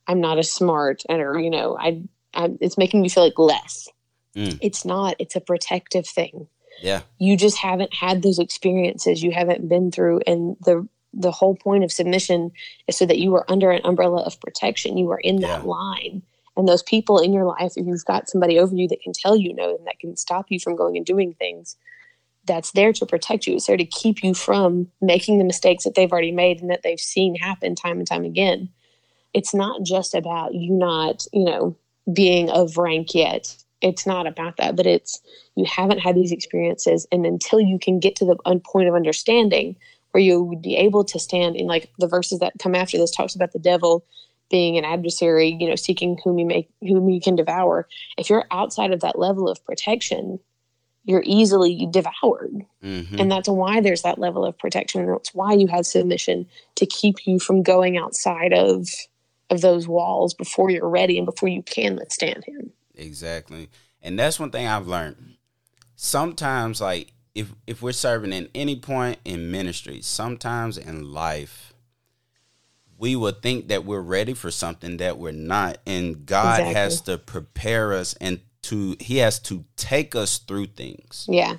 I'm 0.06 0.20
not 0.20 0.38
as 0.38 0.50
smart, 0.50 1.02
and 1.08 1.20
or 1.20 1.38
you 1.38 1.50
know, 1.50 1.76
I, 1.78 2.02
I, 2.32 2.50
it's 2.60 2.78
making 2.78 3.02
me 3.02 3.08
feel 3.08 3.24
like 3.24 3.38
less. 3.38 3.88
Mm. 4.36 4.58
It's 4.62 4.84
not. 4.84 5.16
It's 5.18 5.34
a 5.34 5.40
protective 5.40 6.06
thing. 6.06 6.48
Yeah. 6.82 7.00
you 7.18 7.38
just 7.38 7.56
haven't 7.56 7.94
had 7.94 8.22
those 8.22 8.38
experiences 8.38 9.22
you 9.22 9.30
haven't 9.32 9.66
been 9.66 9.90
through 9.90 10.20
and 10.26 10.56
the 10.60 10.86
the 11.18 11.32
whole 11.32 11.56
point 11.56 11.82
of 11.82 11.90
submission 11.90 12.52
is 12.86 12.96
so 12.96 13.06
that 13.06 13.18
you 13.18 13.34
are 13.34 13.50
under 13.50 13.70
an 13.70 13.80
umbrella 13.84 14.22
of 14.22 14.40
protection. 14.40 14.96
You 14.98 15.10
are 15.10 15.20
in 15.20 15.36
that 15.40 15.62
Yeah. 15.62 15.68
line. 15.68 16.22
And 16.56 16.68
those 16.68 16.82
people 16.82 17.18
in 17.18 17.32
your 17.32 17.44
life 17.44 17.72
if 17.76 17.86
you've 17.86 18.04
got 18.04 18.28
somebody 18.28 18.58
over 18.58 18.74
you 18.74 18.88
that 18.88 19.00
can 19.02 19.12
tell 19.12 19.36
you 19.36 19.54
no 19.54 19.76
and 19.76 19.86
that 19.86 19.98
can 19.98 20.16
stop 20.16 20.46
you 20.50 20.58
from 20.60 20.76
going 20.76 20.96
and 20.96 21.04
doing 21.06 21.34
things 21.34 21.76
that's 22.44 22.70
there 22.72 22.92
to 22.92 23.04
protect 23.06 23.46
you. 23.46 23.56
It's 23.56 23.66
there 23.66 23.76
to 23.76 23.84
keep 23.84 24.22
you 24.22 24.32
from 24.32 24.88
making 25.00 25.38
the 25.38 25.44
mistakes 25.44 25.84
that 25.84 25.94
they've 25.96 26.12
already 26.12 26.30
made 26.32 26.60
and 26.60 26.70
that 26.70 26.82
they've 26.82 27.00
seen 27.00 27.34
happen 27.34 27.74
time 27.74 27.98
and 27.98 28.06
time 28.06 28.24
again. 28.24 28.68
It's 29.34 29.52
not 29.52 29.82
just 29.82 30.14
about 30.14 30.54
you 30.54 30.72
not 30.72 31.26
you 31.32 31.44
know 31.44 31.76
being 32.12 32.50
of 32.50 32.76
rank 32.76 33.14
yet. 33.14 33.56
It's 33.82 34.06
not 34.06 34.26
about 34.26 34.56
that 34.58 34.76
but 34.76 34.86
it's 34.86 35.20
you 35.56 35.64
haven't 35.64 35.98
had 35.98 36.14
these 36.14 36.32
experiences. 36.32 37.06
And 37.10 37.26
until 37.26 37.60
you 37.60 37.78
can 37.78 37.98
get 38.00 38.16
to 38.16 38.24
the 38.24 38.36
point 38.64 38.88
of 38.88 38.94
understanding 38.94 39.76
where 40.16 40.22
you 40.22 40.42
would 40.42 40.62
be 40.62 40.76
able 40.76 41.04
to 41.04 41.18
stand 41.18 41.56
in 41.56 41.66
like 41.66 41.92
the 41.98 42.06
verses 42.06 42.38
that 42.38 42.54
come 42.58 42.74
after 42.74 42.96
this 42.96 43.10
talks 43.10 43.34
about 43.34 43.52
the 43.52 43.58
devil 43.58 44.02
being 44.48 44.78
an 44.78 44.84
adversary 44.84 45.56
you 45.60 45.68
know 45.68 45.76
seeking 45.76 46.16
whom 46.24 46.38
you 46.38 46.46
make 46.46 46.70
whom 46.80 47.10
you 47.10 47.20
can 47.20 47.36
devour 47.36 47.86
if 48.16 48.30
you're 48.30 48.46
outside 48.50 48.92
of 48.92 49.00
that 49.00 49.18
level 49.18 49.46
of 49.46 49.62
protection 49.66 50.38
you're 51.04 51.22
easily 51.26 51.86
devoured 51.90 52.64
hmm 52.80 53.02
and 53.18 53.30
that's 53.30 53.48
why 53.48 53.80
there's 53.80 54.02
that 54.02 54.18
level 54.18 54.44
of 54.44 54.58
protection 54.58 55.02
and 55.02 55.10
that's 55.10 55.34
why 55.34 55.52
you 55.52 55.66
have 55.66 55.86
submission 55.86 56.46
to 56.76 56.86
keep 56.86 57.26
you 57.26 57.38
from 57.38 57.62
going 57.62 57.98
outside 57.98 58.52
of 58.52 58.88
of 59.50 59.60
those 59.60 59.86
walls 59.86 60.32
before 60.32 60.70
you're 60.70 60.88
ready 60.88 61.18
and 61.18 61.26
before 61.26 61.48
you 61.48 61.62
can 61.62 61.96
withstand 61.96 62.42
him 62.44 62.72
Exactly. 62.96 63.68
And 64.02 64.18
that's 64.18 64.40
one 64.40 64.50
thing 64.50 64.66
I've 64.66 64.86
learned. 64.86 65.36
Sometimes, 65.94 66.80
like, 66.80 67.12
if 67.36 67.52
if 67.66 67.82
we're 67.82 67.92
serving 67.92 68.32
in 68.32 68.48
any 68.54 68.74
point 68.76 69.18
in 69.24 69.50
ministry, 69.50 70.00
sometimes 70.02 70.78
in 70.78 71.12
life, 71.12 71.72
we 72.98 73.14
will 73.14 73.32
think 73.32 73.68
that 73.68 73.84
we're 73.84 74.00
ready 74.00 74.32
for 74.34 74.50
something 74.50 74.96
that 74.96 75.18
we're 75.18 75.32
not. 75.32 75.78
And 75.86 76.24
God 76.26 76.60
Exactly. 76.60 76.74
has 76.74 77.00
to 77.02 77.18
prepare 77.18 77.92
us 77.92 78.14
and 78.20 78.40
to 78.62 78.96
He 79.00 79.18
has 79.18 79.38
to 79.40 79.64
take 79.76 80.14
us 80.16 80.38
through 80.38 80.66
things. 80.68 81.26
yeah 81.28 81.56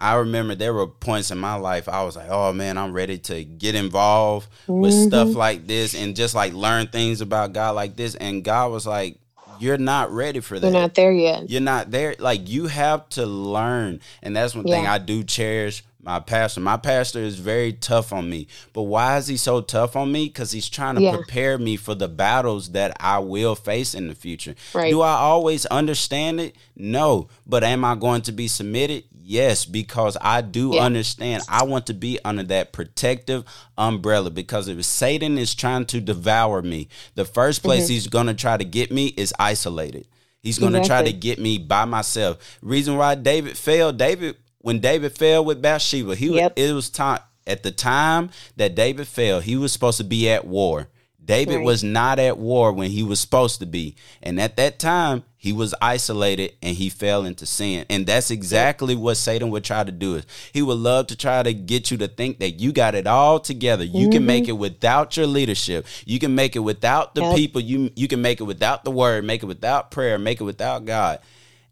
I 0.00 0.14
remember 0.14 0.56
there 0.56 0.74
were 0.74 0.88
points 0.88 1.30
in 1.30 1.38
my 1.38 1.54
life 1.54 1.88
I 1.88 2.02
was 2.02 2.16
like, 2.16 2.28
oh 2.28 2.52
man, 2.52 2.76
I'm 2.76 2.92
ready 2.92 3.18
to 3.18 3.44
get 3.44 3.74
involved 3.76 4.48
with 4.66 4.92
Mhm. 4.92 5.06
stuff 5.08 5.34
like 5.36 5.66
this 5.68 5.94
and 5.94 6.16
just 6.16 6.34
like 6.34 6.52
learn 6.54 6.88
things 6.88 7.20
about 7.20 7.52
God 7.52 7.76
like 7.76 7.94
this. 7.96 8.14
And 8.16 8.42
God 8.42 8.72
was 8.72 8.84
like, 8.86 9.18
you're 9.60 9.78
not 9.78 10.10
ready 10.10 10.40
for 10.40 10.58
that. 10.58 10.66
you're 10.70 10.80
not 10.80 10.94
there 10.94 11.12
yet 11.12 11.50
You're 11.50 11.60
not 11.60 11.90
there. 11.90 12.14
Like 12.18 12.48
you 12.48 12.66
have 12.66 13.08
to 13.10 13.26
learn, 13.26 14.00
and 14.22 14.36
that's 14.36 14.54
one 14.54 14.64
thing 14.64 14.86
I 14.86 14.98
do 14.98 15.22
cherish. 15.22 15.84
My 16.04 16.18
pastor, 16.18 16.60
my 16.60 16.76
pastor 16.78 17.20
is 17.20 17.38
very 17.38 17.72
tough 17.72 18.12
on 18.12 18.28
me. 18.28 18.48
But 18.72 18.82
why 18.82 19.18
is 19.18 19.28
he 19.28 19.36
so 19.36 19.60
tough 19.60 19.94
on 19.94 20.10
me? 20.10 20.26
Because 20.26 20.50
he's 20.50 20.68
trying 20.68 20.96
to 20.96 21.00
Yeah. 21.00 21.14
prepare 21.14 21.58
me 21.58 21.76
for 21.76 21.94
the 21.94 22.08
battles 22.08 22.70
that 22.70 22.96
I 22.98 23.20
will 23.20 23.54
face 23.54 23.94
in 23.94 24.08
the 24.08 24.16
future. 24.16 24.56
Right. 24.74 24.90
Do 24.90 25.00
I 25.00 25.12
always 25.14 25.64
understand 25.66 26.40
it? 26.40 26.56
No. 26.74 27.28
But 27.46 27.62
am 27.62 27.84
I 27.84 27.94
going 27.94 28.22
to 28.22 28.32
be 28.32 28.48
submitted? 28.48 29.04
Yes, 29.24 29.64
because 29.64 30.16
I 30.20 30.40
do 30.40 30.72
Yeah. 30.74 30.82
understand. 30.82 31.42
I 31.48 31.62
want 31.64 31.86
to 31.86 31.94
be 31.94 32.18
under 32.24 32.42
that 32.44 32.72
protective 32.72 33.44
umbrella 33.78 34.30
because 34.30 34.68
if 34.68 34.84
Satan 34.84 35.38
is 35.38 35.54
trying 35.54 35.86
to 35.86 36.00
devour 36.00 36.60
me, 36.62 36.88
the 37.14 37.24
first 37.24 37.62
place 37.62 37.84
Mm-hmm. 37.84 37.92
he's 37.92 38.06
going 38.08 38.26
to 38.26 38.34
try 38.34 38.56
to 38.56 38.64
get 38.64 38.90
me 38.90 39.06
is 39.16 39.32
isolated. 39.38 40.06
He's 40.42 40.58
going 40.58 40.72
to 40.72 40.84
try 40.84 41.04
to 41.04 41.12
get 41.12 41.38
me 41.38 41.58
by 41.58 41.84
myself. 41.84 42.38
Reason 42.62 42.96
why 42.96 43.14
David 43.14 43.56
fell, 43.56 43.92
David 43.92 44.36
when 44.60 44.78
David 44.80 45.12
fell 45.16 45.44
with 45.44 45.60
Bathsheba, 45.60 46.14
he 46.16 46.30
was- 46.30 46.50
it 46.56 46.72
was 46.72 46.88
time 46.90 47.18
at 47.46 47.62
the 47.64 47.72
time 47.72 48.30
that 48.56 48.74
David 48.76 49.08
fell, 49.08 49.40
he 49.40 49.56
was 49.56 49.72
supposed 49.72 49.98
to 49.98 50.04
be 50.04 50.28
at 50.30 50.46
war. 50.46 50.88
David 51.24 51.56
Right. 51.56 51.64
was 51.64 51.84
not 51.84 52.18
at 52.18 52.36
war 52.38 52.72
when 52.72 52.90
he 52.90 53.02
was 53.02 53.20
supposed 53.20 53.60
to 53.60 53.66
be. 53.66 53.94
And 54.22 54.40
at 54.40 54.56
that 54.56 54.78
time, 54.78 55.22
he 55.36 55.52
was 55.52 55.74
isolated 55.80 56.52
and 56.62 56.76
he 56.76 56.88
fell 56.88 57.24
into 57.24 57.46
sin. 57.46 57.84
And 57.90 58.06
that's 58.06 58.30
exactly 58.30 58.94
what 58.96 59.16
Satan 59.16 59.50
would 59.50 59.64
try 59.64 59.84
to 59.84 59.92
do. 59.92 60.16
Is 60.16 60.26
he 60.52 60.62
would 60.62 60.78
love 60.78 61.06
to 61.08 61.16
try 61.16 61.42
to 61.42 61.52
get 61.52 61.90
you 61.90 61.96
to 61.98 62.08
think 62.08 62.38
that 62.40 62.60
you 62.60 62.72
got 62.72 62.94
it 62.94 63.06
all 63.06 63.38
together. 63.40 63.84
You 63.84 64.08
can 64.08 64.26
make 64.26 64.44
mm-hmm. 64.44 64.50
it 64.50 64.58
without 64.58 65.16
your 65.16 65.26
leadership. 65.26 65.86
You 66.04 66.18
can 66.18 66.34
make 66.34 66.56
it 66.56 66.60
without 66.60 67.14
the 67.14 67.22
Yep. 67.22 67.36
people. 67.36 67.60
You 67.60 67.90
you 67.96 68.08
can 68.08 68.22
make 68.22 68.40
it 68.40 68.44
without 68.44 68.84
the 68.84 68.90
word, 68.90 69.24
make 69.24 69.42
it 69.42 69.46
without 69.46 69.90
prayer, 69.90 70.18
make 70.18 70.40
it 70.40 70.44
without 70.44 70.84
God. 70.84 71.18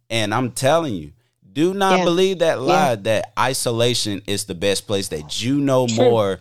And 0.08 0.34
I'm 0.34 0.50
telling 0.52 0.94
you, 0.94 1.12
do 1.52 1.74
not 1.74 1.98
Yeah. 1.98 2.04
believe 2.04 2.38
that 2.40 2.60
lie 2.60 2.94
that 2.96 3.32
isolation 3.38 4.22
is 4.26 4.44
the 4.44 4.54
best 4.54 4.86
place 4.86 5.08
that 5.08 5.42
you 5.42 5.60
know 5.60 5.86
True. 5.86 5.96
more 5.96 6.40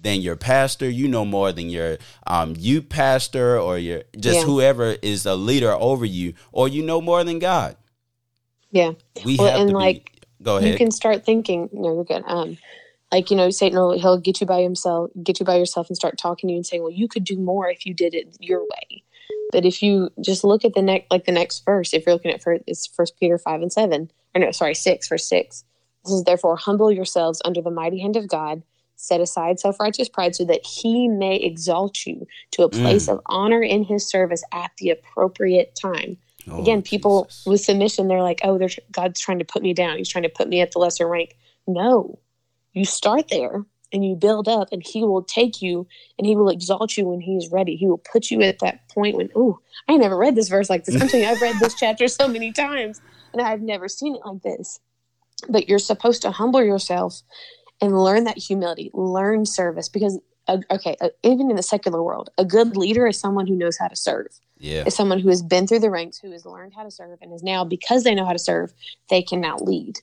than 0.00 0.20
your 0.20 0.36
pastor, 0.36 0.88
you 0.88 1.08
know 1.08 1.24
more 1.24 1.52
than 1.52 1.68
your 1.70 1.98
um 2.26 2.54
you 2.58 2.82
pastor 2.82 3.58
or 3.58 3.78
your 3.78 4.02
just 4.18 4.38
Yeah. 4.40 4.44
whoever 4.44 4.96
is 5.02 5.26
a 5.26 5.34
leader 5.34 5.72
over 5.72 6.04
you, 6.04 6.34
or 6.52 6.68
you 6.68 6.82
know 6.82 7.00
more 7.00 7.24
than 7.24 7.38
God. 7.38 7.76
yeah 8.70 8.92
We 9.24 9.36
Well, 9.36 9.48
have 9.48 9.60
and 9.60 9.70
to 9.70 9.74
like, 9.74 10.12
be 10.12 10.20
go 10.42 10.56
ahead. 10.58 10.72
you 10.72 10.76
can 10.78 10.90
start 10.90 11.24
thinking 11.24 11.68
no 11.72 11.94
you're 11.94 12.04
good 12.04 12.22
um 12.26 12.56
like 13.10 13.30
you 13.30 13.36
know 13.36 13.50
satan 13.50 13.78
will 13.78 13.98
he'll 13.98 14.18
get 14.18 14.40
you 14.40 14.46
by 14.46 14.60
himself 14.62 15.10
get 15.22 15.40
you 15.40 15.46
by 15.46 15.56
yourself 15.56 15.88
and 15.88 15.96
start 15.96 16.18
talking 16.18 16.48
to 16.48 16.52
you 16.52 16.58
and 16.58 16.66
saying 16.66 16.82
well 16.82 16.92
you 16.92 17.08
could 17.08 17.24
do 17.24 17.36
more 17.38 17.68
if 17.70 17.86
you 17.86 17.94
did 17.94 18.14
it 18.14 18.36
your 18.40 18.60
way 18.60 19.02
but 19.50 19.64
if 19.64 19.82
you 19.82 20.10
just 20.20 20.44
look 20.44 20.64
at 20.64 20.74
the 20.74 20.82
next 20.82 21.10
like 21.10 21.24
the 21.24 21.32
next 21.32 21.64
verse 21.64 21.92
if 21.94 22.04
you're 22.06 22.14
looking 22.14 22.30
at 22.30 22.42
first 22.42 22.62
it's 22.66 22.86
first 22.86 23.18
peter 23.18 23.38
5 23.38 23.62
and 23.62 23.72
7 23.72 24.10
or 24.34 24.40
no 24.40 24.50
sorry 24.50 24.74
6 24.74 25.08
verse 25.08 25.28
6 25.28 25.64
this 26.04 26.12
is 26.14 26.24
therefore 26.24 26.56
humble 26.56 26.92
yourselves 26.92 27.40
under 27.44 27.62
the 27.62 27.70
mighty 27.70 27.98
hand 27.98 28.16
of 28.16 28.28
god 28.28 28.62
set 29.00 29.20
aside 29.20 29.60
self-righteous 29.60 30.08
pride 30.08 30.34
so 30.34 30.44
that 30.44 30.64
he 30.66 31.06
may 31.08 31.36
exalt 31.36 32.04
you 32.04 32.26
to 32.50 32.64
a 32.64 32.68
place 32.68 33.06
Mm. 33.06 33.12
of 33.14 33.20
honor 33.26 33.62
in 33.62 33.84
his 33.84 34.06
service 34.08 34.42
at 34.52 34.72
the 34.78 34.90
appropriate 34.90 35.74
time. 35.80 36.18
Oh, 36.50 36.60
again 36.60 36.82
people 36.82 37.24
Jesus. 37.26 37.46
with 37.46 37.60
submission 37.60 38.08
they're 38.08 38.22
like 38.22 38.40
oh 38.42 38.58
they're 38.58 38.70
god's 38.90 39.20
trying 39.20 39.38
to 39.38 39.44
put 39.44 39.62
me 39.62 39.72
down. 39.72 39.98
He's 39.98 40.08
trying 40.08 40.24
to 40.24 40.28
put 40.28 40.48
me 40.48 40.60
at 40.60 40.72
the 40.72 40.78
lesser 40.80 41.06
rank. 41.08 41.36
No. 41.66 42.18
You 42.72 42.84
start 42.84 43.28
there 43.28 43.64
and 43.92 44.04
you 44.04 44.16
build 44.16 44.48
up 44.48 44.68
and 44.72 44.82
he 44.84 45.02
will 45.04 45.22
take 45.22 45.62
you 45.62 45.86
and 46.18 46.26
he 46.26 46.34
will 46.36 46.48
exalt 46.48 46.96
you 46.96 47.06
when 47.06 47.20
he's 47.20 47.48
ready. 47.52 47.76
He 47.76 47.86
will 47.86 48.02
put 48.12 48.30
you 48.30 48.42
at 48.42 48.58
that 48.60 48.88
point 48.88 49.16
when 49.16 49.28
oh 49.36 49.60
i 49.88 49.96
never 49.96 50.16
read 50.16 50.34
this 50.34 50.48
verse 50.48 50.68
like 50.68 50.84
this. 50.84 51.00
I'm 51.00 51.06
telling 51.08 51.24
you 51.24 51.30
i've 51.32 51.40
read 51.40 51.56
this 51.60 51.74
chapter 51.78 52.08
so 52.08 52.26
many 52.26 52.52
times 52.52 53.00
and 53.32 53.40
i've 53.42 53.62
never 53.62 53.86
seen 53.88 54.16
it 54.16 54.22
like 54.26 54.42
this. 54.42 54.80
But 55.48 55.68
you're 55.68 55.78
supposed 55.78 56.22
to 56.22 56.32
humble 56.32 56.62
yourself 56.64 57.22
and 57.80 57.98
learn 58.02 58.24
that 58.24 58.38
humility 58.38 58.90
learn 58.94 59.46
service 59.46 59.88
because 59.88 60.18
uh, 60.48 60.58
okay 60.70 60.96
uh, 61.00 61.08
even 61.22 61.50
in 61.50 61.56
the 61.56 61.62
secular 61.62 62.02
world 62.02 62.30
a 62.38 62.44
good 62.44 62.76
leader 62.76 63.06
is 63.06 63.18
someone 63.18 63.46
who 63.46 63.56
knows 63.56 63.78
how 63.78 63.88
to 63.88 63.96
serve 63.96 64.28
yeah. 64.58 64.84
is 64.86 64.94
someone 64.94 65.18
who 65.18 65.28
has 65.28 65.42
been 65.42 65.66
through 65.66 65.80
the 65.80 65.90
ranks, 65.90 66.18
who 66.18 66.30
has 66.32 66.44
learned 66.44 66.74
how 66.74 66.82
to 66.82 66.90
serve, 66.90 67.18
and 67.22 67.32
is 67.32 67.42
now 67.42 67.64
because 67.64 68.04
they 68.04 68.14
know 68.14 68.24
how 68.24 68.32
to 68.32 68.38
serve, 68.38 68.72
they 69.08 69.22
can 69.22 69.40
now 69.40 69.56
lead. 69.58 69.98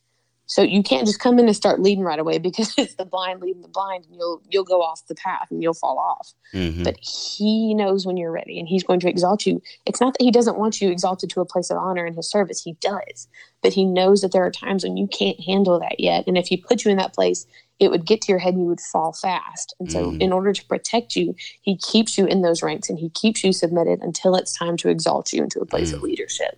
So 0.47 0.61
you 0.61 0.83
can't 0.83 1.07
just 1.07 1.19
come 1.19 1.39
in 1.39 1.47
and 1.47 1.55
start 1.55 1.81
leading 1.81 2.03
right 2.03 2.19
away 2.19 2.37
because 2.37 2.73
it's 2.77 2.95
the 2.95 3.05
blind 3.05 3.41
leading 3.41 3.63
the 3.63 3.67
blind, 3.67 4.05
and 4.05 4.15
you'll 4.15 4.41
you'll 4.49 4.63
go 4.63 4.81
off 4.81 5.07
the 5.07 5.15
path 5.15 5.47
and 5.49 5.61
you'll 5.61 5.73
fall 5.73 5.97
off. 5.97 6.33
Mhm. 6.53 6.83
But 6.83 6.97
he 6.99 7.73
knows 7.73 8.05
when 8.05 8.17
you're 8.17 8.31
ready, 8.31 8.59
and 8.59 8.67
he's 8.67 8.83
going 8.83 8.99
to 9.01 9.09
exalt 9.09 9.45
you. 9.45 9.61
It's 9.85 9.99
not 9.99 10.13
that 10.13 10.23
he 10.23 10.31
doesn't 10.31 10.57
want 10.57 10.81
you 10.81 10.91
exalted 10.91 11.29
to 11.31 11.41
a 11.41 11.45
place 11.45 11.71
of 11.71 11.77
honor 11.77 12.05
in 12.05 12.13
his 12.13 12.29
service; 12.29 12.61
he 12.61 12.73
does. 12.73 13.27
But 13.63 13.73
he 13.73 13.85
knows 13.85 14.21
that 14.21 14.31
there 14.31 14.45
are 14.45 14.51
times 14.51 14.83
when 14.83 14.97
you 14.97 15.07
can't 15.07 15.39
handle 15.39 15.79
that 15.79 15.99
yet, 15.99 16.25
and 16.27 16.37
if 16.37 16.47
he 16.47 16.57
put 16.57 16.85
you 16.85 16.91
in 16.91 16.97
that 16.97 17.15
place, 17.15 17.47
it 17.79 17.91
would 17.91 18.05
get 18.05 18.21
to 18.21 18.31
your 18.31 18.39
head 18.39 18.53
and 18.53 18.63
you 18.63 18.69
would 18.69 18.79
fall 18.79 19.11
fast. 19.13 19.75
And 19.79 19.91
so, 19.91 20.11
Mhm. 20.11 20.21
in 20.21 20.31
order 20.31 20.53
to 20.53 20.65
protect 20.65 21.15
you, 21.15 21.35
he 21.61 21.75
keeps 21.77 22.17
you 22.17 22.25
in 22.25 22.41
those 22.41 22.63
ranks 22.63 22.89
and 22.89 22.97
he 22.97 23.09
keeps 23.09 23.43
you 23.43 23.51
submitted 23.51 24.01
until 24.01 24.35
it's 24.35 24.57
time 24.57 24.77
to 24.77 24.89
exalt 24.89 25.33
you 25.33 25.43
into 25.43 25.59
a 25.59 25.65
place 25.65 25.91
Mm. 25.91 25.95
of 25.95 26.01
leadership. 26.03 26.57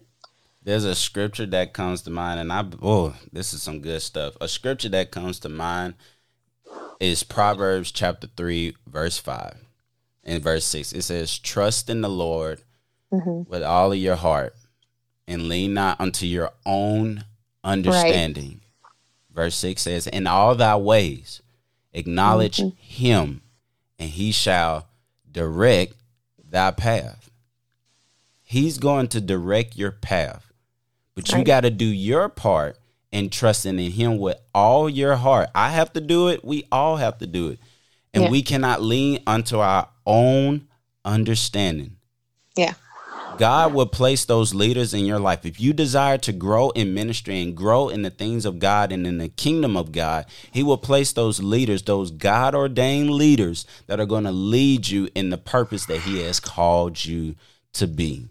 There's 0.64 0.84
a 0.84 0.96
scripture 0.96 1.46
that 1.48 1.74
comes 1.74 2.02
to 2.04 2.10
mind, 2.10 2.40
and 2.40 2.52
I 2.52 2.66
oh, 2.82 3.16
this 3.32 3.54
is 3.54 3.64
some 3.64 3.80
good 3.80 4.02
stuff. 4.02 4.36
A 4.42 4.48
scripture 4.48 4.90
that 4.90 5.12
comes 5.12 5.40
to 5.40 5.50
mind 5.50 5.96
is 7.00 7.24
Proverbs 7.24 7.92
chapter 7.92 8.28
three, 8.36 8.76
verse 8.86 9.18
five, 9.18 9.58
and 10.24 10.44
verse 10.44 10.66
six. 10.66 10.92
It 10.92 11.04
says, 11.04 11.40
"Trust 11.40 11.90
in 11.90 12.02
the 12.02 12.10
Lord 12.10 12.64
hmm 13.12 13.44
with 13.48 13.64
all 13.64 13.92
of 13.94 13.98
your 13.98 14.18
heart, 14.18 14.56
and 15.28 15.48
lean 15.48 15.74
not 15.74 16.00
unto 16.02 16.26
your 16.26 16.52
own 16.66 17.24
understanding." 17.64 18.62
Verse 19.38 19.56
six 19.56 19.84
says, 19.84 20.08
"In 20.08 20.26
all 20.26 20.56
thy 20.56 20.76
ways 20.78 21.44
acknowledge 21.94 22.58
Mhm. 22.58 22.76
Him, 22.80 23.42
and 24.00 24.10
He 24.10 24.32
shall 24.32 24.88
direct 25.32 25.94
thy 26.44 26.72
path." 26.72 27.30
He's 28.42 28.80
going 28.80 29.10
to 29.10 29.22
direct 29.22 29.76
your 29.76 29.92
path. 29.92 30.52
But 31.14 31.30
you 31.30 31.36
Right. 31.36 31.46
got 31.46 31.62
to 31.62 31.70
do 31.70 31.86
your 31.86 32.30
part 32.30 32.80
in 33.12 33.30
trusting 33.30 33.78
in 33.78 33.92
him 33.92 34.18
with 34.18 34.40
all 34.56 34.90
your 34.90 35.18
heart. 35.18 35.50
I 35.54 35.70
have 35.70 35.94
to 35.94 36.02
do 36.02 36.30
it. 36.30 36.44
We 36.44 36.66
all 36.72 36.96
have 36.98 37.20
to 37.20 37.28
do 37.28 37.50
it. 37.50 37.60
And 38.16 38.24
Yeah. 38.24 38.30
we 38.32 38.42
cannot 38.42 38.82
lean 38.82 39.22
unto 39.28 39.60
our 39.60 39.90
own 40.06 40.68
understanding. 41.06 41.98
Yeah. 42.56 42.74
God 43.38 43.74
will 43.74 43.86
place 43.86 44.26
those 44.26 44.54
leaders 44.54 44.94
in 44.94 45.06
your 45.06 45.20
life. 45.20 45.46
If 45.46 45.60
you 45.60 45.74
desire 45.74 46.18
to 46.20 46.32
grow 46.32 46.70
in 46.72 46.94
ministry 46.94 47.42
and 47.42 47.56
grow 47.56 47.90
in 47.90 48.02
the 48.02 48.10
things 48.10 48.46
of 48.46 48.60
God 48.60 48.92
and 48.92 49.06
in 49.06 49.18
the 49.18 49.30
kingdom 49.30 49.78
of 49.78 49.92
God, 49.92 50.26
He 50.52 50.64
will 50.64 50.78
place 50.78 51.14
those 51.14 51.42
leaders, 51.42 51.84
those 51.84 52.12
God 52.12 52.56
ordained 52.56 53.12
leaders 53.12 53.66
that 53.88 54.00
are 54.00 54.06
going 54.06 54.26
to 54.26 54.32
lead 54.32 54.88
you 54.88 55.10
in 55.16 55.30
the 55.30 55.38
purpose 55.38 55.86
that 55.86 56.02
He 56.02 56.20
has 56.20 56.40
called 56.40 57.06
you 57.06 57.36
to 57.74 57.88
be. 57.88 58.28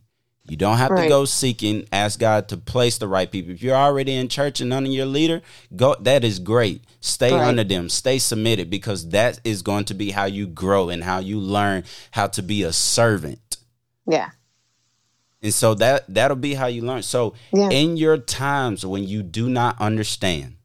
You 0.48 0.56
don't 0.56 0.78
have 0.78 0.94
to 0.94 1.08
go 1.08 1.24
seeking, 1.24 1.88
ask 1.90 2.20
God 2.20 2.48
to 2.48 2.56
place 2.56 2.98
the 2.98 3.08
right 3.08 3.30
people. 3.30 3.52
If 3.52 3.62
you're 3.62 3.74
already 3.74 4.14
in 4.14 4.28
church 4.28 4.60
and 4.60 4.72
under 4.72 4.88
your 4.88 5.06
leader, 5.06 5.42
go 5.74 5.96
that 6.00 6.22
is 6.22 6.38
great. 6.38 6.82
Stay 7.00 7.32
Right. 7.32 7.48
under 7.48 7.64
them, 7.64 7.88
stay 7.88 8.18
submitted 8.18 8.70
because 8.70 9.08
that 9.08 9.40
is 9.42 9.62
going 9.62 9.86
to 9.86 9.94
be 9.94 10.12
how 10.12 10.26
you 10.26 10.46
grow 10.46 10.88
and 10.88 11.02
how 11.02 11.18
you 11.18 11.40
learn 11.40 11.82
how 12.12 12.28
to 12.28 12.42
be 12.42 12.62
a 12.62 12.72
servant. 12.72 13.56
Yeah. 14.06 14.30
And 15.42 15.52
so 15.54 15.74
that 15.74 16.04
that'll 16.08 16.36
be 16.36 16.54
how 16.54 16.66
you 16.66 16.82
learn. 16.82 17.02
So 17.02 17.34
Yeah. 17.52 17.70
in 17.70 17.96
your 17.96 18.18
times 18.18 18.84
when 18.84 19.04
you 19.06 19.22
do 19.22 19.48
not 19.48 19.80
understand 19.80 20.56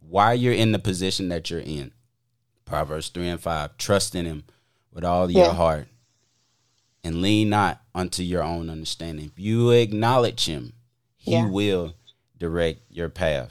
why 0.00 0.32
you're 0.34 0.52
in 0.54 0.72
the 0.72 0.78
position 0.78 1.28
that 1.28 1.50
you're 1.50 1.60
in, 1.60 1.92
Proverbs 2.64 3.08
three 3.08 3.28
and 3.28 3.40
five, 3.40 3.76
trust 3.76 4.14
in 4.14 4.24
him 4.24 4.44
with 4.92 5.04
all 5.04 5.30
your 5.30 5.46
Yeah. 5.46 5.54
heart 5.54 5.88
and 7.04 7.20
lean 7.20 7.50
not 7.50 7.82
unto 7.94 8.22
your 8.22 8.42
own 8.42 8.70
understanding. 8.70 9.26
If 9.26 9.38
you 9.38 9.70
acknowledge 9.70 10.46
him, 10.46 10.74
he 11.16 11.32
Yeah. 11.32 11.48
will 11.50 11.94
direct 12.38 12.80
your 12.90 13.08
path. 13.08 13.50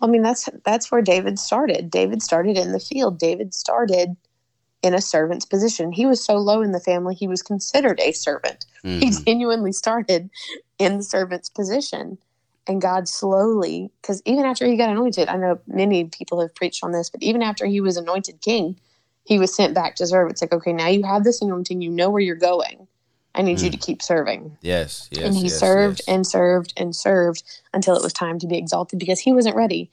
I 0.00 0.06
mean, 0.06 0.22
that's 0.22 0.48
that's 0.64 0.90
where 0.90 1.02
David 1.02 1.38
started. 1.38 1.90
David 1.90 2.22
started 2.22 2.56
in 2.56 2.72
the 2.72 2.80
field. 2.80 3.18
David 3.18 3.54
started 3.54 4.16
in 4.82 4.94
a 4.94 5.00
servant's 5.00 5.44
position. 5.44 5.92
He 5.92 6.06
was 6.06 6.24
so 6.24 6.34
low 6.36 6.62
in 6.62 6.72
the 6.72 6.80
family, 6.80 7.14
he 7.14 7.26
was 7.28 7.42
considered 7.42 7.98
a 8.00 8.12
servant. 8.12 8.64
He 8.82 9.10
Mhm. 9.10 9.24
genuinely 9.26 9.72
started 9.72 10.30
in 10.78 10.98
the 10.98 11.02
servant's 11.02 11.48
position. 11.48 12.18
And 12.66 12.80
God 12.82 13.08
slowly, 13.08 13.90
because 14.02 14.20
even 14.26 14.44
after 14.44 14.66
he 14.66 14.76
got 14.76 14.90
anointed, 14.90 15.28
I 15.28 15.36
know 15.36 15.58
many 15.66 16.04
people 16.04 16.40
have 16.40 16.54
preached 16.54 16.84
on 16.84 16.92
this, 16.92 17.08
but 17.10 17.22
even 17.22 17.42
after 17.42 17.64
he 17.66 17.80
was 17.80 17.96
anointed 17.96 18.40
king, 18.42 18.78
he 19.24 19.38
was 19.38 19.54
sent 19.54 19.74
back 19.74 19.96
to 19.96 20.06
serve. 20.06 20.30
It's 20.30 20.42
like, 20.42 20.52
okay, 20.52 20.72
now 20.72 20.86
you 20.86 21.02
have 21.02 21.24
this 21.24 21.40
anointing, 21.42 21.80
you 21.80 21.90
know 21.90 22.10
where 22.10 22.20
you're 22.20 22.36
going. 22.36 22.86
I 23.34 23.42
need 23.42 23.60
you 23.60 23.68
Mm. 23.68 23.72
to 23.72 23.78
keep 23.78 24.02
serving. 24.02 24.56
Yes, 24.60 25.08
yes. 25.10 25.24
and 25.24 25.34
he 25.36 25.44
yes, 25.44 25.58
served 25.58 26.00
yes. 26.00 26.08
and 26.08 26.26
served 26.26 26.72
and 26.76 26.94
served 26.94 27.42
until 27.72 27.96
it 27.96 28.02
was 28.02 28.12
time 28.12 28.38
to 28.40 28.46
be 28.46 28.56
exalted 28.58 28.98
because 28.98 29.20
he 29.20 29.32
wasn't 29.32 29.56
ready. 29.56 29.90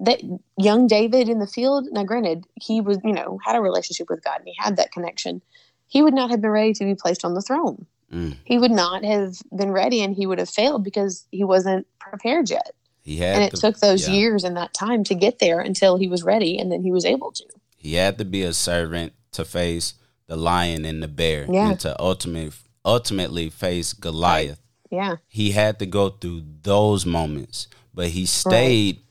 That 0.00 0.20
young 0.56 0.86
David 0.86 1.28
in 1.28 1.38
the 1.40 1.46
field, 1.46 1.88
now 1.90 2.04
granted, 2.04 2.44
he 2.54 2.80
was, 2.80 2.98
you 3.04 3.12
know, 3.12 3.38
had 3.44 3.56
a 3.56 3.60
relationship 3.60 4.08
with 4.08 4.22
God 4.22 4.38
and 4.38 4.46
he 4.48 4.54
had 4.56 4.76
that 4.76 4.92
connection. 4.92 5.42
He 5.88 6.02
would 6.02 6.14
not 6.14 6.30
have 6.30 6.40
been 6.40 6.50
ready 6.50 6.72
to 6.74 6.84
be 6.84 6.94
placed 6.94 7.24
on 7.24 7.34
the 7.34 7.40
throne. 7.42 7.86
Mm. 8.12 8.36
He 8.44 8.58
would 8.58 8.70
not 8.70 9.04
have 9.04 9.36
been 9.56 9.72
ready 9.72 10.00
and 10.02 10.14
he 10.14 10.26
would 10.26 10.38
have 10.38 10.48
failed 10.48 10.84
because 10.84 11.26
he 11.30 11.42
wasn't 11.44 11.86
prepared 11.98 12.48
yet. 12.48 12.72
He 13.02 13.16
had 13.16 13.34
and 13.36 13.44
it 13.44 13.50
to, 13.54 13.60
took 13.60 13.78
those 13.78 14.06
yeah. 14.08 14.14
years 14.14 14.44
and 14.44 14.56
that 14.56 14.72
time 14.74 15.02
to 15.04 15.14
get 15.14 15.38
there 15.40 15.60
until 15.60 15.96
he 15.96 16.08
was 16.08 16.22
ready 16.22 16.58
and 16.58 16.70
then 16.70 16.82
he 16.82 16.92
was 16.92 17.04
able 17.04 17.32
to. 17.32 17.44
he 17.76 17.94
had 17.94 18.18
to 18.18 18.24
be 18.24 18.42
a 18.42 18.52
servant 18.52 19.12
to 19.32 19.44
face 19.44 19.94
the 20.26 20.36
lion 20.36 20.84
and 20.84 21.02
the 21.02 21.08
bear 21.08 21.46
Yeah. 21.50 21.70
and 21.70 21.80
to 21.80 22.00
ultimately 22.00 22.52
ultimately 22.84 23.50
face 23.50 23.92
Goliath. 23.92 24.60
Yeah. 24.90 25.16
he 25.26 25.50
had 25.50 25.78
to 25.80 25.86
go 25.86 26.08
through 26.10 26.42
those 26.62 27.04
moments, 27.04 27.66
but 27.92 28.08
he 28.08 28.24
stayed. 28.26 28.96
i- 28.98 29.02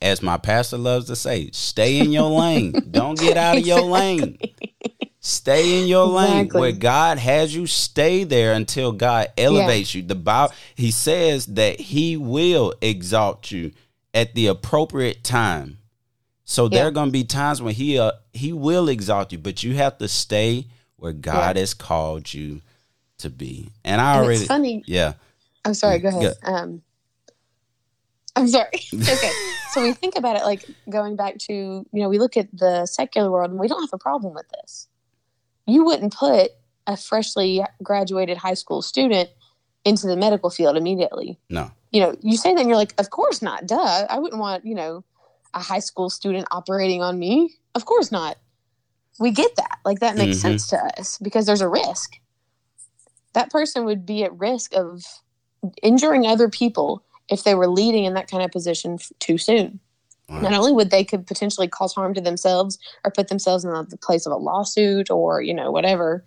As 0.00 0.22
my 0.22 0.36
pastor 0.38 0.78
loves 0.78 1.06
to 1.06 1.16
say, 1.16 1.50
stay 1.52 1.98
in 1.98 2.12
your 2.12 2.30
lane. 2.30 2.80
Don't 2.90 3.18
get 3.18 3.36
out 3.36 3.58
of 3.58 3.66
your 3.66 3.82
lane. 3.82 4.38
Stay 5.20 5.80
in 5.82 5.88
your 5.88 6.06
lane 6.06 6.44
Exactly. 6.46 6.60
where 6.60 6.72
God 6.72 7.18
has 7.18 7.54
you. 7.54 7.66
Stay 7.66 8.22
there 8.24 8.52
until 8.52 8.92
God 8.92 9.28
elevates 9.36 9.94
you. 9.94 10.02
The 10.02 10.14
Bible, 10.14 10.54
He 10.76 10.90
says 10.92 11.46
that 11.46 11.80
He 11.80 12.16
will 12.16 12.74
exalt 12.80 13.50
you 13.50 13.72
at 14.14 14.34
the 14.34 14.46
appropriate 14.46 15.24
time. 15.24 15.78
So 16.44 16.68
there 16.68 16.86
are 16.86 16.92
going 16.92 17.08
to 17.08 17.12
be 17.12 17.24
times 17.24 17.60
when 17.60 17.74
He 17.74 17.98
uh, 17.98 18.12
He 18.32 18.52
will 18.52 18.88
exalt 18.88 19.32
you, 19.32 19.38
but 19.38 19.64
you 19.64 19.74
have 19.74 19.98
to 19.98 20.06
stay 20.06 20.66
where 20.94 21.12
God 21.12 21.56
has 21.56 21.74
called 21.74 22.32
you 22.32 22.60
to 23.18 23.28
be. 23.28 23.70
And 23.84 24.00
I 24.00 24.14
And 24.18 24.24
already, 24.24 24.44
funny. 24.46 24.84
yeah, 24.86 25.14
I'm 25.64 25.74
sorry, 25.74 25.98
go 25.98 26.08
ahead. 26.08 26.36
Um, 26.44 26.82
I'm 28.36 28.48
sorry. 28.48 28.80
okay. 28.94 29.32
So 29.72 29.82
we 29.82 29.92
think 29.94 30.14
about 30.16 30.36
it 30.36 30.44
like 30.44 30.64
going 30.88 31.16
back 31.16 31.38
to, 31.38 31.52
you 31.52 31.86
know, 31.92 32.08
we 32.08 32.18
look 32.18 32.36
at 32.36 32.48
the 32.56 32.86
secular 32.86 33.30
world 33.30 33.50
and 33.50 33.58
we 33.58 33.66
don't 33.68 33.82
have 33.82 33.92
a 33.92 33.98
problem 33.98 34.34
with 34.34 34.46
this. 34.60 34.88
You 35.66 35.84
wouldn't 35.84 36.14
put 36.14 36.50
a 36.86 36.96
freshly 36.96 37.62
graduated 37.82 38.36
high 38.38 38.54
school 38.54 38.82
student 38.82 39.28
into 39.84 40.06
the 40.06 40.16
medical 40.16 40.50
field 40.50 40.76
immediately. 40.76 41.38
no, 41.50 41.70
You 41.90 42.00
know, 42.02 42.16
you 42.20 42.36
say 42.36 42.52
that 42.54 42.60
and 42.60 42.68
you're 42.68 42.76
like, 42.78 42.94
of 42.98 43.10
course 43.10 43.42
not. 43.42 43.66
Duh. 43.66 44.06
I 44.08 44.18
wouldn't 44.18 44.40
want, 44.40 44.64
you 44.64 44.74
know, 44.74 45.04
a 45.54 45.60
high 45.60 45.78
school 45.80 46.10
student 46.10 46.46
operating 46.50 47.02
on 47.02 47.18
me. 47.18 47.54
Of 47.74 47.84
course 47.86 48.12
not. 48.12 48.36
We 49.18 49.30
get 49.30 49.50
that. 49.56 49.78
Like 49.84 50.00
that 50.00 50.16
makes 50.16 50.36
Mhm. 50.38 50.42
sense 50.42 50.66
to 50.68 50.76
us 50.98 51.18
because 51.22 51.46
there's 51.46 51.62
a 51.62 51.68
risk. 51.68 52.12
That 53.32 53.50
person 53.50 53.84
would 53.86 54.04
be 54.06 54.24
at 54.24 54.36
risk 54.38 54.74
of 54.74 55.02
injuring 55.82 56.26
other 56.26 56.48
people 56.48 57.02
if 57.28 57.44
they 57.44 57.54
were 57.54 57.68
leading 57.68 58.04
in 58.04 58.14
that 58.14 58.30
kind 58.30 58.42
of 58.42 58.50
position 58.50 58.94
f- 58.94 59.12
too 59.18 59.38
soon. 59.38 59.80
Wow. 60.28 60.40
Not 60.40 60.52
only 60.54 60.72
would 60.72 60.90
they 60.90 61.04
could 61.04 61.26
potentially 61.26 61.68
cause 61.68 61.94
harm 61.94 62.12
to 62.14 62.20
themselves 62.20 62.78
or 63.04 63.10
put 63.10 63.28
themselves 63.28 63.64
in 63.64 63.70
the 63.70 63.96
place 63.96 64.26
of 64.26 64.32
a 64.32 64.36
lawsuit 64.36 65.10
or 65.10 65.40
you 65.40 65.54
know 65.54 65.70
whatever, 65.70 66.24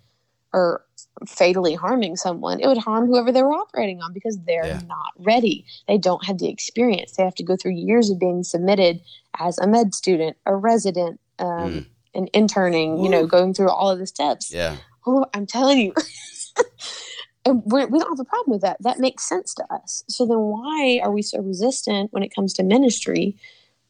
or 0.52 0.84
fatally 1.28 1.74
harming 1.74 2.16
someone, 2.16 2.60
it 2.60 2.66
would 2.66 2.78
harm 2.78 3.06
whoever 3.06 3.30
they 3.30 3.42
were 3.42 3.52
operating 3.52 4.00
on 4.00 4.12
because 4.12 4.38
they're 4.46 4.66
Yeah. 4.66 4.80
not 4.86 5.12
ready. 5.18 5.64
They 5.86 5.98
don't 5.98 6.24
have 6.24 6.38
the 6.38 6.48
experience. 6.48 7.12
They 7.12 7.24
have 7.24 7.34
to 7.36 7.42
go 7.44 7.56
through 7.56 7.72
years 7.72 8.08
of 8.10 8.18
being 8.18 8.42
submitted 8.42 9.00
as 9.38 9.58
a 9.58 9.66
med 9.66 9.94
student, 9.94 10.36
a 10.46 10.56
resident, 10.56 11.20
um, 11.38 11.46
Mm. 11.48 11.86
and 12.14 12.30
interning. 12.32 13.02
You 13.04 13.10
know, 13.10 13.26
going 13.26 13.54
through 13.54 13.70
all 13.70 13.90
of 13.90 13.98
the 13.98 14.06
steps. 14.06 14.50
yeah, 14.52 14.76
Oh, 15.06 15.24
I'm 15.34 15.46
telling 15.46 15.78
you. 15.78 15.94
and 17.44 17.62
we're, 17.64 17.86
we 17.86 17.98
don't 17.98 18.10
have 18.10 18.20
a 18.20 18.28
problem 18.28 18.52
with 18.52 18.62
that. 18.62 18.76
That 18.80 18.98
makes 18.98 19.24
sense 19.24 19.54
to 19.54 19.64
us. 19.72 20.04
So 20.08 20.26
then 20.26 20.38
why 20.38 21.00
are 21.02 21.10
we 21.10 21.22
so 21.22 21.40
resistant 21.40 22.12
when 22.12 22.22
it 22.22 22.34
comes 22.34 22.52
to 22.54 22.62
ministry 22.62 23.36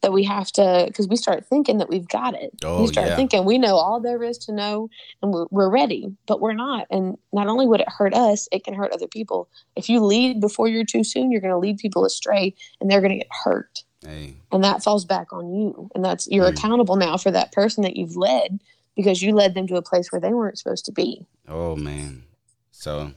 that 0.01 0.13
we 0.13 0.23
have 0.23 0.51
to, 0.53 0.85
because 0.87 1.07
we 1.07 1.15
start 1.15 1.45
thinking 1.45 1.77
that 1.77 1.87
we've 1.89 2.07
got 2.07 2.33
it. 2.33 2.51
Oh, 2.63 2.81
we 2.81 2.87
start 2.87 3.07
yeah. 3.09 3.15
thinking 3.15 3.45
we 3.45 3.59
know 3.59 3.75
all 3.75 3.99
there 3.99 4.23
is 4.23 4.37
to 4.39 4.51
know 4.51 4.89
and 5.21 5.31
we're, 5.31 5.45
we're 5.51 5.69
ready, 5.69 6.11
but 6.25 6.41
we're 6.41 6.53
not. 6.53 6.87
And 6.89 7.17
not 7.31 7.47
only 7.47 7.67
would 7.67 7.81
it 7.81 7.89
hurt 7.89 8.15
us, 8.15 8.47
it 8.51 8.63
can 8.63 8.73
hurt 8.73 8.91
other 8.93 9.07
people. 9.07 9.47
If 9.75 9.89
you 9.89 9.99
lead 10.03 10.41
before 10.41 10.67
you're 10.67 10.85
too 10.85 11.03
soon, 11.03 11.31
you're 11.31 11.41
going 11.41 11.53
to 11.53 11.57
lead 11.59 11.77
people 11.77 12.03
astray 12.03 12.55
and 12.79 12.89
they're 12.89 13.01
going 13.01 13.11
to 13.11 13.17
get 13.19 13.27
hurt 13.43 13.83
hey, 14.03 14.33
and 14.51 14.63
that 14.63 14.81
falls 14.83 15.05
back 15.05 15.31
on 15.31 15.53
you 15.53 15.91
and 15.93 16.03
that's 16.03 16.27
you're 16.31 16.45
Mm. 16.45 16.57
accountable 16.57 16.95
now 16.95 17.17
for 17.17 17.29
that 17.29 17.51
person 17.51 17.83
that 17.83 17.95
you've 17.95 18.15
led 18.15 18.59
because 18.95 19.21
you 19.21 19.35
led 19.35 19.53
them 19.53 19.67
to 19.67 19.75
a 19.75 19.81
place 19.83 20.11
where 20.11 20.19
they 20.19 20.33
weren't 20.33 20.57
supposed 20.57 20.85
to 20.85 20.91
be 20.91 21.27
oh 21.47 21.75
man. 21.75 22.23
So, 22.71 23.11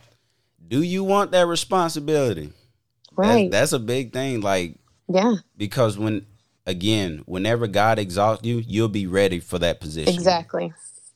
do 0.66 0.82
you 0.82 1.04
want 1.04 1.32
that 1.32 1.46
responsibility? 1.46 2.46
That's- 2.46 2.52
right 3.16 3.50
That's, 3.50 3.72
a 3.72 3.78
big 3.78 4.12
thing. 4.12 4.40
Like 4.40 4.76
yeah 5.08 5.34
because 5.56 5.98
when 5.98 6.26
again, 6.66 7.22
whenever 7.26 7.66
God 7.66 7.98
exalts 7.98 8.44
you, 8.44 8.62
you'll 8.66 8.88
be 8.88 9.06
ready 9.06 9.38
for 9.40 9.58
that 9.58 9.80
position. 9.80 10.12
Exactly. 10.14 10.72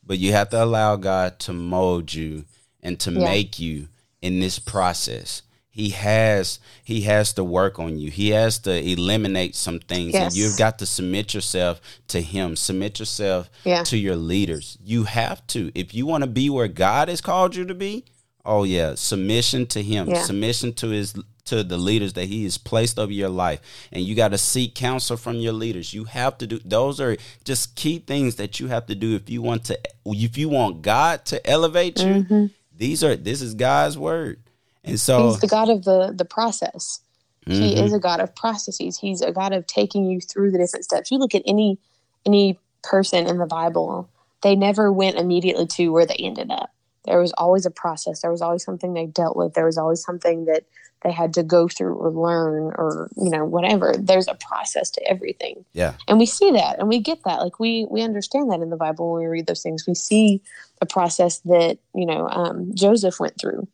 But 0.06 0.18
you 0.18 0.32
have 0.32 0.50
to 0.50 0.62
allow 0.62 0.96
God 0.96 1.38
to 1.40 1.52
mold 1.52 2.12
you 2.12 2.44
and 2.82 2.98
to 3.00 3.10
Yeah. 3.12 3.24
make 3.24 3.58
you 3.58 3.88
in 4.22 4.40
this 4.40 4.58
process. 4.58 5.42
He 5.70 5.90
has 5.90 6.58
he 6.84 7.02
has 7.02 7.32
to 7.34 7.44
work 7.44 7.78
on 7.78 7.98
you. 7.98 8.10
He 8.10 8.30
has 8.30 8.58
to 8.60 8.72
eliminate 8.72 9.54
some 9.54 9.78
things 9.78 10.14
and 10.14 10.34
you've 10.34 10.58
got 10.58 10.78
to 10.80 10.86
submit 10.86 11.34
yourself 11.34 11.80
to 12.08 12.20
him. 12.20 12.56
Submit 12.56 12.98
yourself 12.98 13.48
Yeah. 13.64 13.84
to 13.84 13.96
your 13.96 14.16
leaders. 14.16 14.76
You 14.84 15.04
have 15.04 15.46
to. 15.48 15.70
If 15.74 15.94
you 15.94 16.04
want 16.04 16.22
to 16.24 16.28
be 16.30 16.50
where 16.50 16.68
God 16.68 17.08
has 17.08 17.20
called 17.20 17.54
you 17.54 17.64
to 17.64 17.74
be, 17.74 18.04
oh 18.48 18.64
yeah, 18.64 18.94
submission 18.96 19.66
to 19.66 19.82
him. 19.82 20.08
Yeah. 20.08 20.22
Submission 20.22 20.72
to 20.74 20.88
his 20.88 21.14
to 21.44 21.62
the 21.64 21.78
leaders 21.78 22.12
that 22.12 22.26
he 22.26 22.44
has 22.44 22.58
placed 22.58 22.98
over 22.98 23.12
your 23.12 23.28
life. 23.30 23.60
And 23.92 24.04
you 24.04 24.14
got 24.14 24.32
to 24.32 24.38
seek 24.38 24.74
counsel 24.74 25.16
from 25.16 25.36
your 25.36 25.54
leaders. 25.54 25.94
You 25.94 26.04
have 26.04 26.36
to 26.38 26.46
do 26.46 26.58
those 26.64 27.00
are 27.00 27.16
just 27.44 27.74
key 27.76 28.00
things 28.00 28.36
that 28.36 28.58
you 28.60 28.66
have 28.68 28.86
to 28.86 28.94
do 28.94 29.14
if 29.14 29.30
you 29.30 29.40
want 29.42 29.64
to 29.66 29.78
if 30.04 30.36
you 30.36 30.48
want 30.48 30.82
God 30.82 31.24
to 31.26 31.46
elevate 31.48 31.98
you. 32.00 32.50
These 32.76 33.04
are 33.04 33.16
this 33.16 33.40
is 33.42 33.54
God's 33.54 33.96
word. 33.96 34.40
And 34.84 34.98
so 34.98 35.18
Mm-hmm. 35.20 35.28
He's 35.30 35.40
the 35.40 35.48
God 35.48 35.68
of 35.70 35.84
the 35.84 36.12
the 36.14 36.24
process. 36.24 37.00
He 37.46 37.74
Mhm. 37.76 37.84
is 37.84 37.92
a 37.94 37.98
God 37.98 38.20
of 38.20 38.34
processes. 38.36 38.98
He's 38.98 39.22
a 39.22 39.32
God 39.32 39.54
of 39.54 39.66
taking 39.66 40.04
you 40.04 40.20
through 40.20 40.50
the 40.50 40.58
different 40.58 40.84
steps. 40.84 41.10
You 41.10 41.18
look 41.18 41.34
at 41.34 41.42
any 41.46 41.78
any 42.26 42.58
person 42.82 43.26
in 43.26 43.38
the 43.38 43.46
Bible, 43.46 44.08
they 44.42 44.54
never 44.54 44.92
went 44.92 45.16
immediately 45.16 45.66
to 45.66 45.88
where 45.88 46.04
they 46.04 46.14
ended 46.16 46.50
up. 46.50 46.70
There 47.08 47.20
was 47.20 47.32
always 47.32 47.66
a 47.66 47.70
process. 47.70 48.20
There 48.20 48.30
was 48.30 48.42
always 48.42 48.62
something 48.62 48.92
they 48.92 49.06
dealt 49.06 49.36
with. 49.36 49.54
There 49.54 49.66
was 49.66 49.78
always 49.78 50.02
something 50.02 50.44
that 50.44 50.64
they 51.02 51.12
had 51.12 51.32
to 51.34 51.42
go 51.42 51.68
through 51.68 51.94
or 51.94 52.10
learn 52.10 52.72
or 52.76 53.08
you 53.16 53.30
know 53.30 53.44
whatever. 53.44 53.94
There's 53.98 54.28
a 54.28 54.34
process 54.34 54.90
to 54.90 55.08
everything 55.08 55.64
yeah. 55.72 55.94
and 56.06 56.18
we 56.18 56.26
see 56.26 56.50
that 56.52 56.78
and 56.78 56.88
we 56.88 56.98
get 56.98 57.22
that 57.24 57.40
like 57.40 57.58
we 57.58 57.86
we 57.90 58.02
understand 58.02 58.50
that 58.50 58.60
in 58.60 58.70
the 58.70 58.76
bible 58.76 59.12
when 59.12 59.22
we 59.22 59.26
read 59.26 59.46
those 59.46 59.62
things 59.62 59.86
we 59.86 59.94
see 59.94 60.42
the 60.80 60.86
process 60.86 61.38
that 61.40 61.78
you 61.94 62.06
know 62.06 62.28
um, 62.28 62.70
joseph 62.74 63.18
went 63.20 63.38
through 63.40 63.66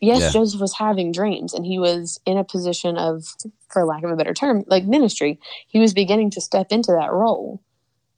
yes 0.00 0.20
Yeah. 0.20 0.30
joseph 0.30 0.60
was 0.60 0.74
having 0.74 1.12
dreams 1.12 1.54
and 1.54 1.66
he 1.66 1.78
was 1.78 2.20
in 2.26 2.36
a 2.36 2.44
position 2.44 2.96
of 2.96 3.24
for 3.68 3.84
lack 3.84 4.04
of 4.04 4.10
a 4.10 4.16
better 4.16 4.34
term 4.34 4.64
like 4.66 4.84
ministry 4.84 5.38
he 5.66 5.78
was 5.78 5.92
beginning 5.92 6.30
to 6.32 6.40
step 6.40 6.68
into 6.70 6.92
that 6.92 7.12
role 7.12 7.60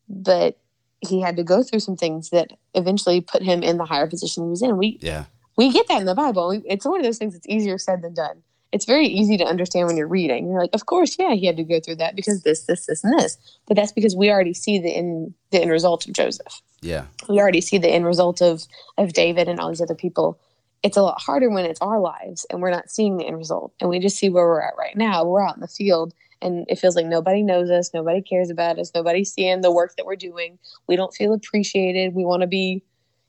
but 0.09 0.59
he 1.01 1.21
had 1.21 1.37
to 1.37 1.43
go 1.43 1.63
through 1.63 1.81
some 1.81 1.97
things 1.97 2.31
that 2.31 2.53
eventually 2.75 3.21
put 3.21 3.43
him 3.43 3.63
in 3.63 3.79
the 3.79 3.85
higher 3.85 4.07
position 4.07 4.45
he 4.45 4.51
was 4.51 4.63
in 4.63 4.77
we 4.77 4.99
Yeah. 5.01 5.25
we 5.57 5.71
get 5.73 5.89
that 5.89 6.01
in 6.01 6.07
the 6.07 6.15
Bible. 6.15 6.61
It's 6.67 6.85
one 6.85 6.99
of 7.01 7.05
those 7.05 7.19
things 7.19 7.33
that's 7.35 7.49
easier 7.49 7.79
said 7.79 8.03
than 8.03 8.15
done. 8.15 8.43
It's 8.73 8.85
very 8.85 9.07
easy 9.09 9.37
to 9.39 9.45
understand 9.45 9.89
when 9.89 9.97
you're 9.97 10.07
reading. 10.07 10.47
You're 10.49 10.61
like, 10.61 10.75
of 10.75 10.87
course, 10.87 11.17
yeah, 11.19 11.33
he 11.35 11.45
had 11.47 11.57
to 11.57 11.65
go 11.65 11.81
through 11.81 11.97
that 11.97 12.15
because 12.15 12.43
this, 12.43 12.67
this, 12.67 12.87
this, 12.87 13.03
and 13.03 13.19
this. 13.19 13.37
But 13.67 13.77
that's 13.77 13.91
because 13.91 14.15
we 14.15 14.31
already 14.31 14.55
see 14.55 14.79
the 14.79 14.91
end, 14.91 15.35
the 15.51 15.61
end 15.61 15.73
result 15.73 16.07
of 16.07 16.13
Joseph. 16.13 16.63
Yeah. 16.81 17.07
We 17.29 17.41
already 17.41 17.61
see 17.63 17.79
the 17.79 17.89
end 17.89 18.07
result 18.07 18.41
of 18.41 18.65
of 18.97 19.13
David 19.13 19.49
and 19.49 19.59
all 19.59 19.71
these 19.71 19.81
other 19.83 19.97
people. 19.97 20.39
It's 20.83 20.97
a 20.97 21.03
lot 21.03 21.21
harder 21.21 21.51
when 21.51 21.67
it's 21.67 21.81
our 21.83 21.99
lives 22.01 22.47
and 22.49 22.63
we're 22.63 22.71
not 22.71 22.89
seeing 22.91 23.17
the 23.17 23.27
end 23.27 23.37
result, 23.37 23.73
and 23.81 23.91
we 23.91 23.99
just 23.99 24.17
see 24.17 24.31
where 24.31 24.47
we're 24.47 24.63
at 24.63 24.75
right 24.79 24.97
now. 24.97 25.25
We're 25.25 25.45
out 25.47 25.57
in 25.57 25.61
the 25.61 25.69
field, 25.69 26.15
and 26.42 26.66
it 26.68 26.79
feels 26.79 26.96
like 26.96 27.07
nobody 27.07 27.42
knows 27.42 27.70
us, 27.70 27.92
nobody 27.92 28.22
cares 28.22 28.50
about 28.50 28.79
us, 28.79 28.90
nobody's 28.94 29.33
seeing 29.33 29.61
the 29.61 29.72
work 29.72 29.94
that 29.96 30.07
we're 30.07 30.16
doing. 30.16 30.59
We 30.87 30.96
don't 30.96 31.14
feel 31.14 31.33
appreciated. 31.33 32.14
We 32.14 32.24
want 32.24 32.42
to 32.42 32.46
be 32.46 32.83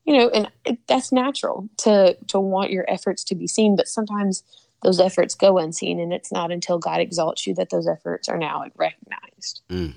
you 0.03 0.17
know 0.17 0.29
and 0.29 0.49
it, 0.65 0.79
that's 0.87 1.11
natural 1.11 1.69
to 1.77 2.17
to 2.27 2.39
want 2.39 2.71
your 2.71 2.83
efforts 2.89 3.23
to 3.23 3.35
be 3.35 3.45
seen 3.45 3.75
but 3.75 3.87
sometimes 3.87 4.41
those 4.81 4.99
efforts 4.99 5.35
go 5.35 5.59
unseen 5.59 5.99
and 5.99 6.11
it's 6.11 6.31
not 6.31 6.51
until 6.51 6.79
god 6.79 6.99
exalts 6.99 7.45
you 7.45 7.53
that 7.53 7.69
those 7.69 7.87
efforts 7.87 8.27
are 8.27 8.39
now 8.39 8.65
recognized 8.75 9.61
mm. 9.69 9.93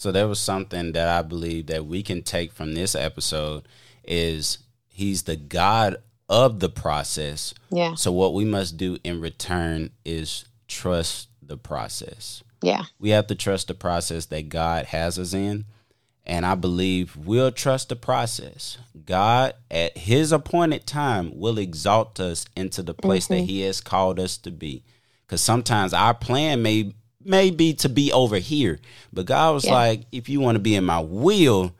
So 0.00 0.10
there 0.10 0.28
was 0.28 0.40
something 0.40 0.92
that 0.92 1.08
I 1.08 1.20
believe 1.20 1.66
that 1.66 1.84
we 1.84 2.02
can 2.02 2.22
take 2.22 2.52
from 2.52 2.72
this 2.72 2.94
episode 2.94 3.68
is 4.02 4.56
he's 4.88 5.24
the 5.24 5.36
God 5.36 5.96
of 6.26 6.58
the 6.58 6.70
process. 6.70 7.52
yeah 7.70 7.94
So 7.96 8.10
what 8.10 8.32
we 8.32 8.46
must 8.46 8.78
do 8.78 8.96
in 9.04 9.20
return 9.20 9.90
is 10.06 10.46
trust 10.68 11.28
the 11.50 11.58
process. 11.58 12.42
yeah 12.62 12.84
We 12.98 13.10
have 13.10 13.26
to 13.26 13.34
trust 13.34 13.68
the 13.68 13.74
process 13.74 14.26
that 14.26 14.48
God 14.48 14.86
has 14.86 15.18
us 15.18 15.34
in. 15.34 15.66
And 16.26 16.46
I 16.46 16.54
believe 16.54 17.16
we'll 17.16 17.50
trust 17.50 17.88
the 17.88 17.96
process. 17.96 18.78
God, 19.04 19.54
at 19.70 19.96
his 19.98 20.30
appointed 20.32 20.86
time, 20.86 21.36
will 21.36 21.58
exalt 21.58 22.20
us 22.20 22.46
into 22.54 22.82
the 22.82 22.94
place 22.94 23.26
that 23.26 23.36
mm-hmm. 23.36 23.46
he 23.46 23.62
has 23.62 23.80
called 23.80 24.20
us 24.20 24.36
to 24.38 24.50
be. 24.50 24.84
Because 25.26 25.40
sometimes 25.40 25.92
our 25.92 26.14
plan 26.14 26.62
may 26.62 26.94
may 27.24 27.50
be 27.50 27.74
to 27.74 27.88
be 27.88 28.12
over 28.12 28.36
here. 28.38 28.78
But 29.12 29.26
God 29.26 29.54
was 29.54 29.64
Yeah. 29.66 29.74
like, 29.74 30.02
if 30.12 30.28
you 30.28 30.40
want 30.40 30.56
to 30.56 30.60
be 30.60 30.74
in 30.74 30.84
my 30.84 31.00
will, 31.00 31.72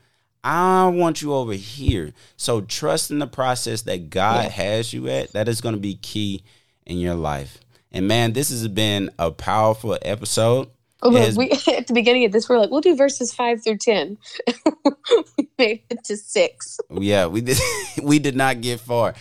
I 0.43 0.87
want 0.89 1.23
you 1.23 1.33
over 1.35 1.53
here. 1.53 2.13
So 2.37 2.61
trust 2.61 3.11
in 3.11 3.21
the 3.21 3.27
process 3.27 3.83
that 3.83 4.11
God 4.11 4.45
Yeah. 4.45 4.51
has 4.51 4.93
you 4.93 5.09
at. 5.09 5.33
That 5.33 5.49
is 5.49 5.61
going 5.61 5.75
to 5.75 5.81
be 5.81 5.95
key 5.95 6.43
in 6.87 6.99
your 6.99 7.15
life. 7.15 7.59
And 7.93 8.07
man, 8.09 8.33
this 8.33 8.51
has 8.51 8.67
been 8.69 9.11
a 9.19 9.31
powerful 9.31 9.99
episode. 10.03 10.69
oh, 11.03 11.11
has- 11.13 11.37
we, 11.37 11.51
at 11.77 11.87
the 11.87 11.93
beginning 11.95 12.25
of 12.25 12.33
this 12.33 12.49
we're 12.49 12.59
like 12.59 12.71
we'll 12.71 12.81
do 12.83 12.95
verses 12.95 13.33
5 13.33 13.65
through 13.65 13.79
10 13.79 14.19
we 15.39 15.49
made 15.59 15.83
it 15.91 16.05
to 16.05 16.17
6 16.17 16.81
yeah, 17.01 17.27
we 17.27 17.41
did 17.41 17.59
we 18.03 18.19
did 18.19 18.37
not 18.37 18.61
get 18.61 18.81
far. 18.81 19.15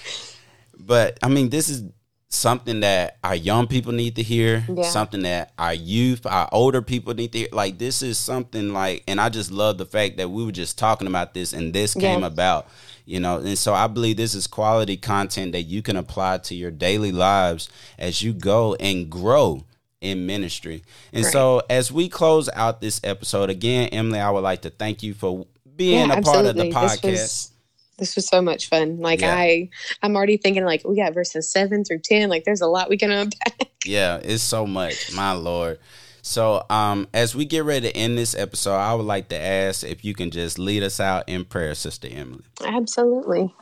But 0.77 1.19
I 1.21 1.27
mean, 1.29 1.49
this 1.49 1.69
is 1.69 1.83
something 2.31 2.81
that 2.81 3.17
our 3.23 3.35
young 3.35 3.65
people 3.67 3.91
need 3.91 4.15
to 4.17 4.23
hear, 4.23 4.63
Yeah. 4.73 4.83
something 4.83 5.23
that 5.23 5.51
our 5.57 5.73
youth, 5.73 6.25
our 6.27 6.47
older 6.51 6.81
people 6.81 7.13
need 7.15 7.31
to 7.33 7.39
hear. 7.39 7.47
Like 7.51 7.77
this 7.79 8.01
is 8.01 8.17
something 8.17 8.71
like 8.73 9.03
and 9.07 9.19
I 9.19 9.29
just 9.29 9.51
love 9.51 9.77
the 9.77 9.85
fact 9.85 10.17
that 10.17 10.29
we 10.29 10.45
were 10.45 10.51
just 10.51 10.77
talking 10.77 11.07
about 11.07 11.33
this 11.33 11.53
and 11.53 11.73
this 11.73 11.93
came 11.93 12.21
Yeah. 12.21 12.27
about. 12.27 12.67
You 13.09 13.19
know, 13.19 13.37
and 13.37 13.57
so 13.57 13.73
I 13.73 13.87
believe 13.87 14.17
this 14.17 14.35
is 14.35 14.45
quality 14.45 14.95
content 14.95 15.53
that 15.53 15.63
you 15.63 15.81
can 15.81 15.95
apply 15.95 16.37
to 16.37 16.53
your 16.53 16.69
daily 16.69 17.11
lives 17.11 17.67
as 17.97 18.21
you 18.21 18.33
go 18.33 18.75
and 18.75 19.09
grow 19.09 19.65
in 19.99 20.27
ministry. 20.27 20.83
And 21.11 21.23
Right. 21.23 21.33
so 21.33 21.63
as 21.71 21.91
we 21.91 22.07
close 22.07 22.49
out 22.53 22.81
this 22.81 23.01
episode, 23.03 23.49
again, 23.49 23.89
Emily, 23.89 24.19
I 24.19 24.29
would 24.29 24.43
like 24.43 24.61
to 24.61 24.69
thank 24.69 25.01
you 25.01 25.15
for 25.15 25.47
being 25.75 26.11
a 26.11 26.21
part 26.21 26.45
of 26.45 26.55
the 26.55 26.69
podcast. 26.69 27.01
This 27.01 27.21
was, 27.21 27.51
this 27.97 28.15
was 28.15 28.27
so 28.27 28.43
much 28.43 28.69
fun. 28.69 28.99
Like 28.99 29.21
Yeah. 29.21 29.33
I, 29.35 29.69
I'm 30.03 30.15
already 30.15 30.37
thinking 30.37 30.63
like 30.63 30.83
oh, 30.85 30.91
we 30.91 30.97
got 30.97 31.15
verses 31.15 31.49
seven 31.49 31.83
through 31.83 32.01
ten. 32.03 32.29
Like 32.29 32.43
there's 32.43 32.61
a 32.61 32.67
lot 32.67 32.91
we 32.91 32.97
can 32.97 33.09
unpack. 33.09 33.71
Yeah, 33.85 34.19
it's 34.21 34.43
so 34.43 34.67
much, 34.67 35.11
my 35.15 35.31
lord. 35.31 35.79
So, 36.21 36.65
um, 36.69 37.07
as 37.13 37.35
we 37.35 37.45
get 37.45 37.63
ready 37.63 37.89
to 37.89 37.95
end 37.95 38.17
this 38.17 38.35
episode, 38.35 38.75
I 38.75 38.93
would 38.93 39.05
like 39.05 39.29
to 39.29 39.39
ask 39.39 39.83
if 39.83 40.03
you 40.03 40.13
can 40.13 40.31
just 40.31 40.59
lead 40.59 40.83
us 40.83 40.99
out 40.99 41.27
in 41.27 41.45
prayer, 41.45 41.75
Sister 41.75 42.07
Emily. 42.11 42.43
Absolutely, 42.63 43.53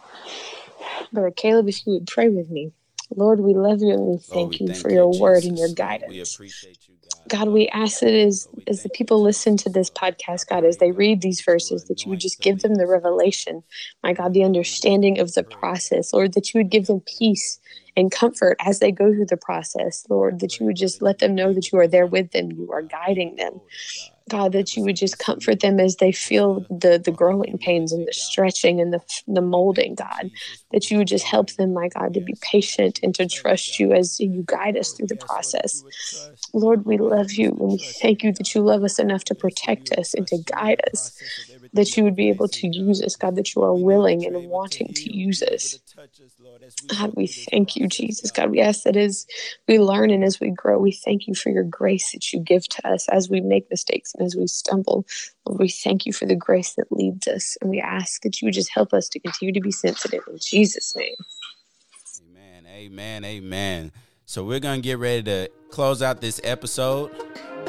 Brother 1.12 1.32
Caleb, 1.32 1.70
if 1.70 1.86
you 1.86 1.94
would 1.94 2.08
pray 2.08 2.30
with 2.30 2.50
me, 2.50 2.72
Lord, 3.16 3.40
we 3.40 3.54
love 3.54 3.82
you 3.82 3.94
and 3.94 4.02
we 4.02 4.08
Lord, 4.08 4.24
thank 4.24 4.60
we 4.60 4.68
you 4.68 4.74
for 4.74 4.92
your 4.92 5.18
word 5.18 5.44
and 5.44 5.58
your 5.58 5.70
guidance. 5.70 6.12
We 6.12 6.22
appreciate 6.22 6.88
you, 6.88 6.96
God. 7.02 7.30
God, 7.30 7.48
we 7.50 7.68
ask 7.70 8.02
that 8.02 8.14
as, 8.14 8.48
as 8.68 8.84
the 8.84 8.90
people 8.90 9.22
listen 9.22 9.58
to 9.58 9.70
this 9.70 9.90
podcast, 9.90 10.48
God, 10.48 10.66
as 10.66 10.78
they 10.78 10.92
read 10.92 11.22
these 11.22 11.42
verses, 11.42 11.86
that 11.86 12.04
you 12.04 12.10
would 12.10 12.20
just 12.20 12.42
give 12.42 12.60
them 12.60 12.76
the 12.76 12.88
revelation, 12.88 13.64
my 14.04 14.14
God, 14.14 14.34
the 14.34 14.44
understanding 14.44 15.20
of 15.20 15.34
the 15.34 15.44
process, 15.44 16.14
Lord, 16.14 16.34
that 16.34 16.54
you 16.54 16.60
would 16.60 16.70
give 16.70 16.88
them 16.88 17.02
peace 17.02 17.60
and 17.98 18.12
comfort 18.12 18.58
as 18.66 18.80
they 18.80 18.92
go 18.92 19.12
through 19.12 19.26
the 19.26 19.38
process, 19.38 20.06
Lord, 20.10 20.40
that 20.40 20.60
you 20.60 20.68
would 20.68 20.78
just 20.78 21.02
let 21.02 21.20
them 21.20 21.36
know 21.36 21.54
that 21.54 21.72
you 21.72 21.80
are 21.80 21.88
there 21.88 22.08
with 22.08 22.32
them, 22.32 22.52
you 22.52 22.72
are 22.72 22.84
guiding 22.84 23.36
them. 23.36 23.60
God, 24.30 24.52
that 24.52 24.76
you 24.76 24.84
would 24.84 24.98
just 24.98 25.20
comfort 25.20 25.62
them 25.62 25.80
as 25.80 25.96
they 25.98 26.12
feel 26.12 26.66
the 26.70 27.02
the 27.04 27.12
growing 27.12 27.58
pains 27.58 27.94
and 27.94 28.08
the 28.08 28.14
stretching 28.14 28.82
and 28.82 28.94
the 28.94 29.02
the 29.26 29.42
molding, 29.42 29.96
God. 29.96 30.30
That 30.72 30.92
you 30.92 30.98
would 30.98 31.08
just 31.08 31.26
help 31.26 31.52
them, 31.54 31.74
my 31.74 31.88
God, 31.88 32.14
to 32.14 32.22
be 32.22 32.36
patient 32.42 33.00
and 33.02 33.16
to 33.16 33.28
trust 33.28 33.80
you 33.80 33.94
as 33.94 34.20
you 34.20 34.44
guide 34.46 34.78
us 34.78 34.92
through 34.92 35.08
the 35.08 35.16
process. 35.16 35.84
Lord, 36.54 36.86
we 36.86 36.98
love 36.98 37.32
you 37.34 37.50
and 37.50 37.72
we 37.72 37.78
thank 37.78 38.24
you 38.24 38.34
that 38.34 38.54
you 38.54 38.62
love 38.62 38.84
us 38.84 39.00
enough 39.00 39.24
to 39.26 39.36
protect 39.36 39.94
us 39.94 40.14
and 40.14 40.28
to 40.28 40.38
guide 40.40 40.82
us. 40.92 41.14
That 41.74 41.96
you 41.96 42.04
would 42.04 42.16
be 42.16 42.30
able 42.30 42.48
to 42.50 42.68
use 42.68 43.02
us, 43.02 43.16
God, 43.16 43.36
that 43.38 43.56
you 43.56 43.64
are 43.64 43.74
willing 43.74 44.26
and 44.26 44.50
wanting 44.50 44.94
to 44.94 45.18
use 45.18 45.42
us. 45.42 45.80
God, 46.88 47.14
we 47.16 47.28
thank 47.28 47.76
you, 47.76 47.88
Jesus. 47.88 48.32
God, 48.32 48.50
we 48.50 48.60
ask 48.60 48.84
that 48.84 48.96
as 48.96 49.26
we 49.68 49.80
learn 49.80 50.10
and 50.10 50.24
as 50.24 50.40
we 50.40 50.50
grow, 50.50 50.80
we 50.80 50.92
thank 50.92 51.28
you 51.28 51.36
for 51.36 51.50
your 51.50 51.64
grace 51.64 52.12
that 52.12 52.32
you 52.32 52.40
give 52.40 52.68
to 52.70 52.88
us 52.88 53.08
as 53.10 53.30
we 53.30 53.42
make 53.42 53.70
mistakes 53.70 54.14
and 54.14 54.26
as 54.26 54.36
we 54.36 54.48
stumble. 54.48 55.06
Lord, 55.46 55.60
we 55.60 55.70
thank 55.70 56.06
you 56.06 56.14
for 56.14 56.26
the 56.26 56.36
grace 56.36 56.74
that 56.76 56.92
leads 56.92 57.28
us. 57.28 57.58
And 57.62 57.70
we 57.70 57.80
ask 57.80 58.22
that 58.22 58.42
you 58.42 58.48
would 58.48 58.54
just 58.54 58.72
help 58.72 58.94
us 58.94 59.10
to 59.10 59.20
continue 59.20 59.54
to 59.54 59.62
be 59.62 59.72
sensitive 59.72 60.24
in 60.28 60.38
Jesus' 60.40 60.96
name. 60.96 61.16
Amen, 62.22 62.66
amen, 62.68 63.26
amen. 63.26 63.92
So 64.26 64.44
we're 64.44 64.60
gonna 64.60 64.82
get 64.82 65.00
ready 65.00 65.24
to 65.24 65.50
close 65.70 66.02
out 66.02 66.22
this 66.22 66.42
episode. 66.44 67.12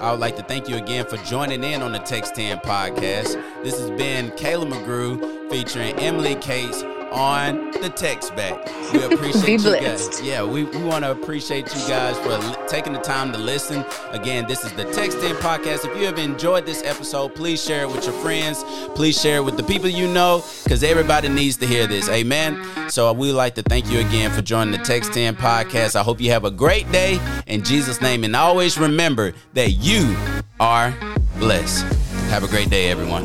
I 0.00 0.10
would 0.10 0.20
like 0.20 0.36
to 0.36 0.42
thank 0.42 0.68
you 0.68 0.76
again 0.76 1.06
for 1.06 1.16
joining 1.18 1.64
in 1.64 1.82
on 1.82 1.92
the 1.92 1.98
Text 1.98 2.34
10 2.34 2.58
podcast. 2.58 3.40
This 3.62 3.78
has 3.78 3.90
been 3.92 4.30
Caleb 4.32 4.70
McGrew 4.70 5.50
featuring 5.50 5.94
Emily 5.96 6.34
Cates 6.36 6.84
on 7.12 7.70
the 7.72 7.90
text 7.90 8.34
back. 8.36 8.66
We 8.92 9.02
appreciate 9.04 9.62
you 9.62 9.72
guys. 9.72 10.20
Yeah, 10.20 10.42
we, 10.42 10.64
we 10.64 10.82
want 10.82 11.04
to 11.04 11.10
appreciate 11.10 11.66
you 11.74 11.88
guys 11.88 12.18
for 12.18 12.36
li- 12.36 12.68
taking 12.68 12.92
the 12.92 13.00
time 13.00 13.32
to 13.32 13.38
listen. 13.38 13.84
Again, 14.10 14.46
this 14.46 14.64
is 14.64 14.72
the 14.72 14.84
Text 14.92 15.18
In 15.18 15.36
Podcast. 15.36 15.84
If 15.84 15.96
you 15.96 16.06
have 16.06 16.18
enjoyed 16.18 16.66
this 16.66 16.82
episode, 16.84 17.34
please 17.34 17.62
share 17.62 17.82
it 17.82 17.90
with 17.90 18.04
your 18.04 18.14
friends. 18.14 18.64
Please 18.94 19.20
share 19.20 19.38
it 19.38 19.44
with 19.44 19.56
the 19.56 19.62
people 19.62 19.88
you 19.88 20.08
know 20.08 20.44
because 20.64 20.82
everybody 20.82 21.28
needs 21.28 21.56
to 21.58 21.66
hear 21.66 21.86
this. 21.86 22.08
Amen. 22.08 22.90
So 22.90 23.08
uh, 23.08 23.12
we 23.12 23.28
would 23.28 23.36
like 23.36 23.54
to 23.56 23.62
thank 23.62 23.90
you 23.90 24.00
again 24.00 24.30
for 24.30 24.42
joining 24.42 24.72
the 24.72 24.84
Text 24.84 25.16
In 25.16 25.36
Podcast. 25.36 25.96
I 25.96 26.02
hope 26.02 26.20
you 26.20 26.30
have 26.30 26.44
a 26.44 26.50
great 26.50 26.90
day 26.92 27.20
in 27.46 27.62
Jesus' 27.62 28.00
name. 28.00 28.24
And 28.24 28.34
always 28.34 28.78
remember 28.78 29.32
that 29.54 29.70
you 29.72 30.16
are 30.60 30.94
blessed. 31.38 31.84
Have 32.30 32.44
a 32.44 32.48
great 32.48 32.70
day, 32.70 32.90
everyone. 32.90 33.24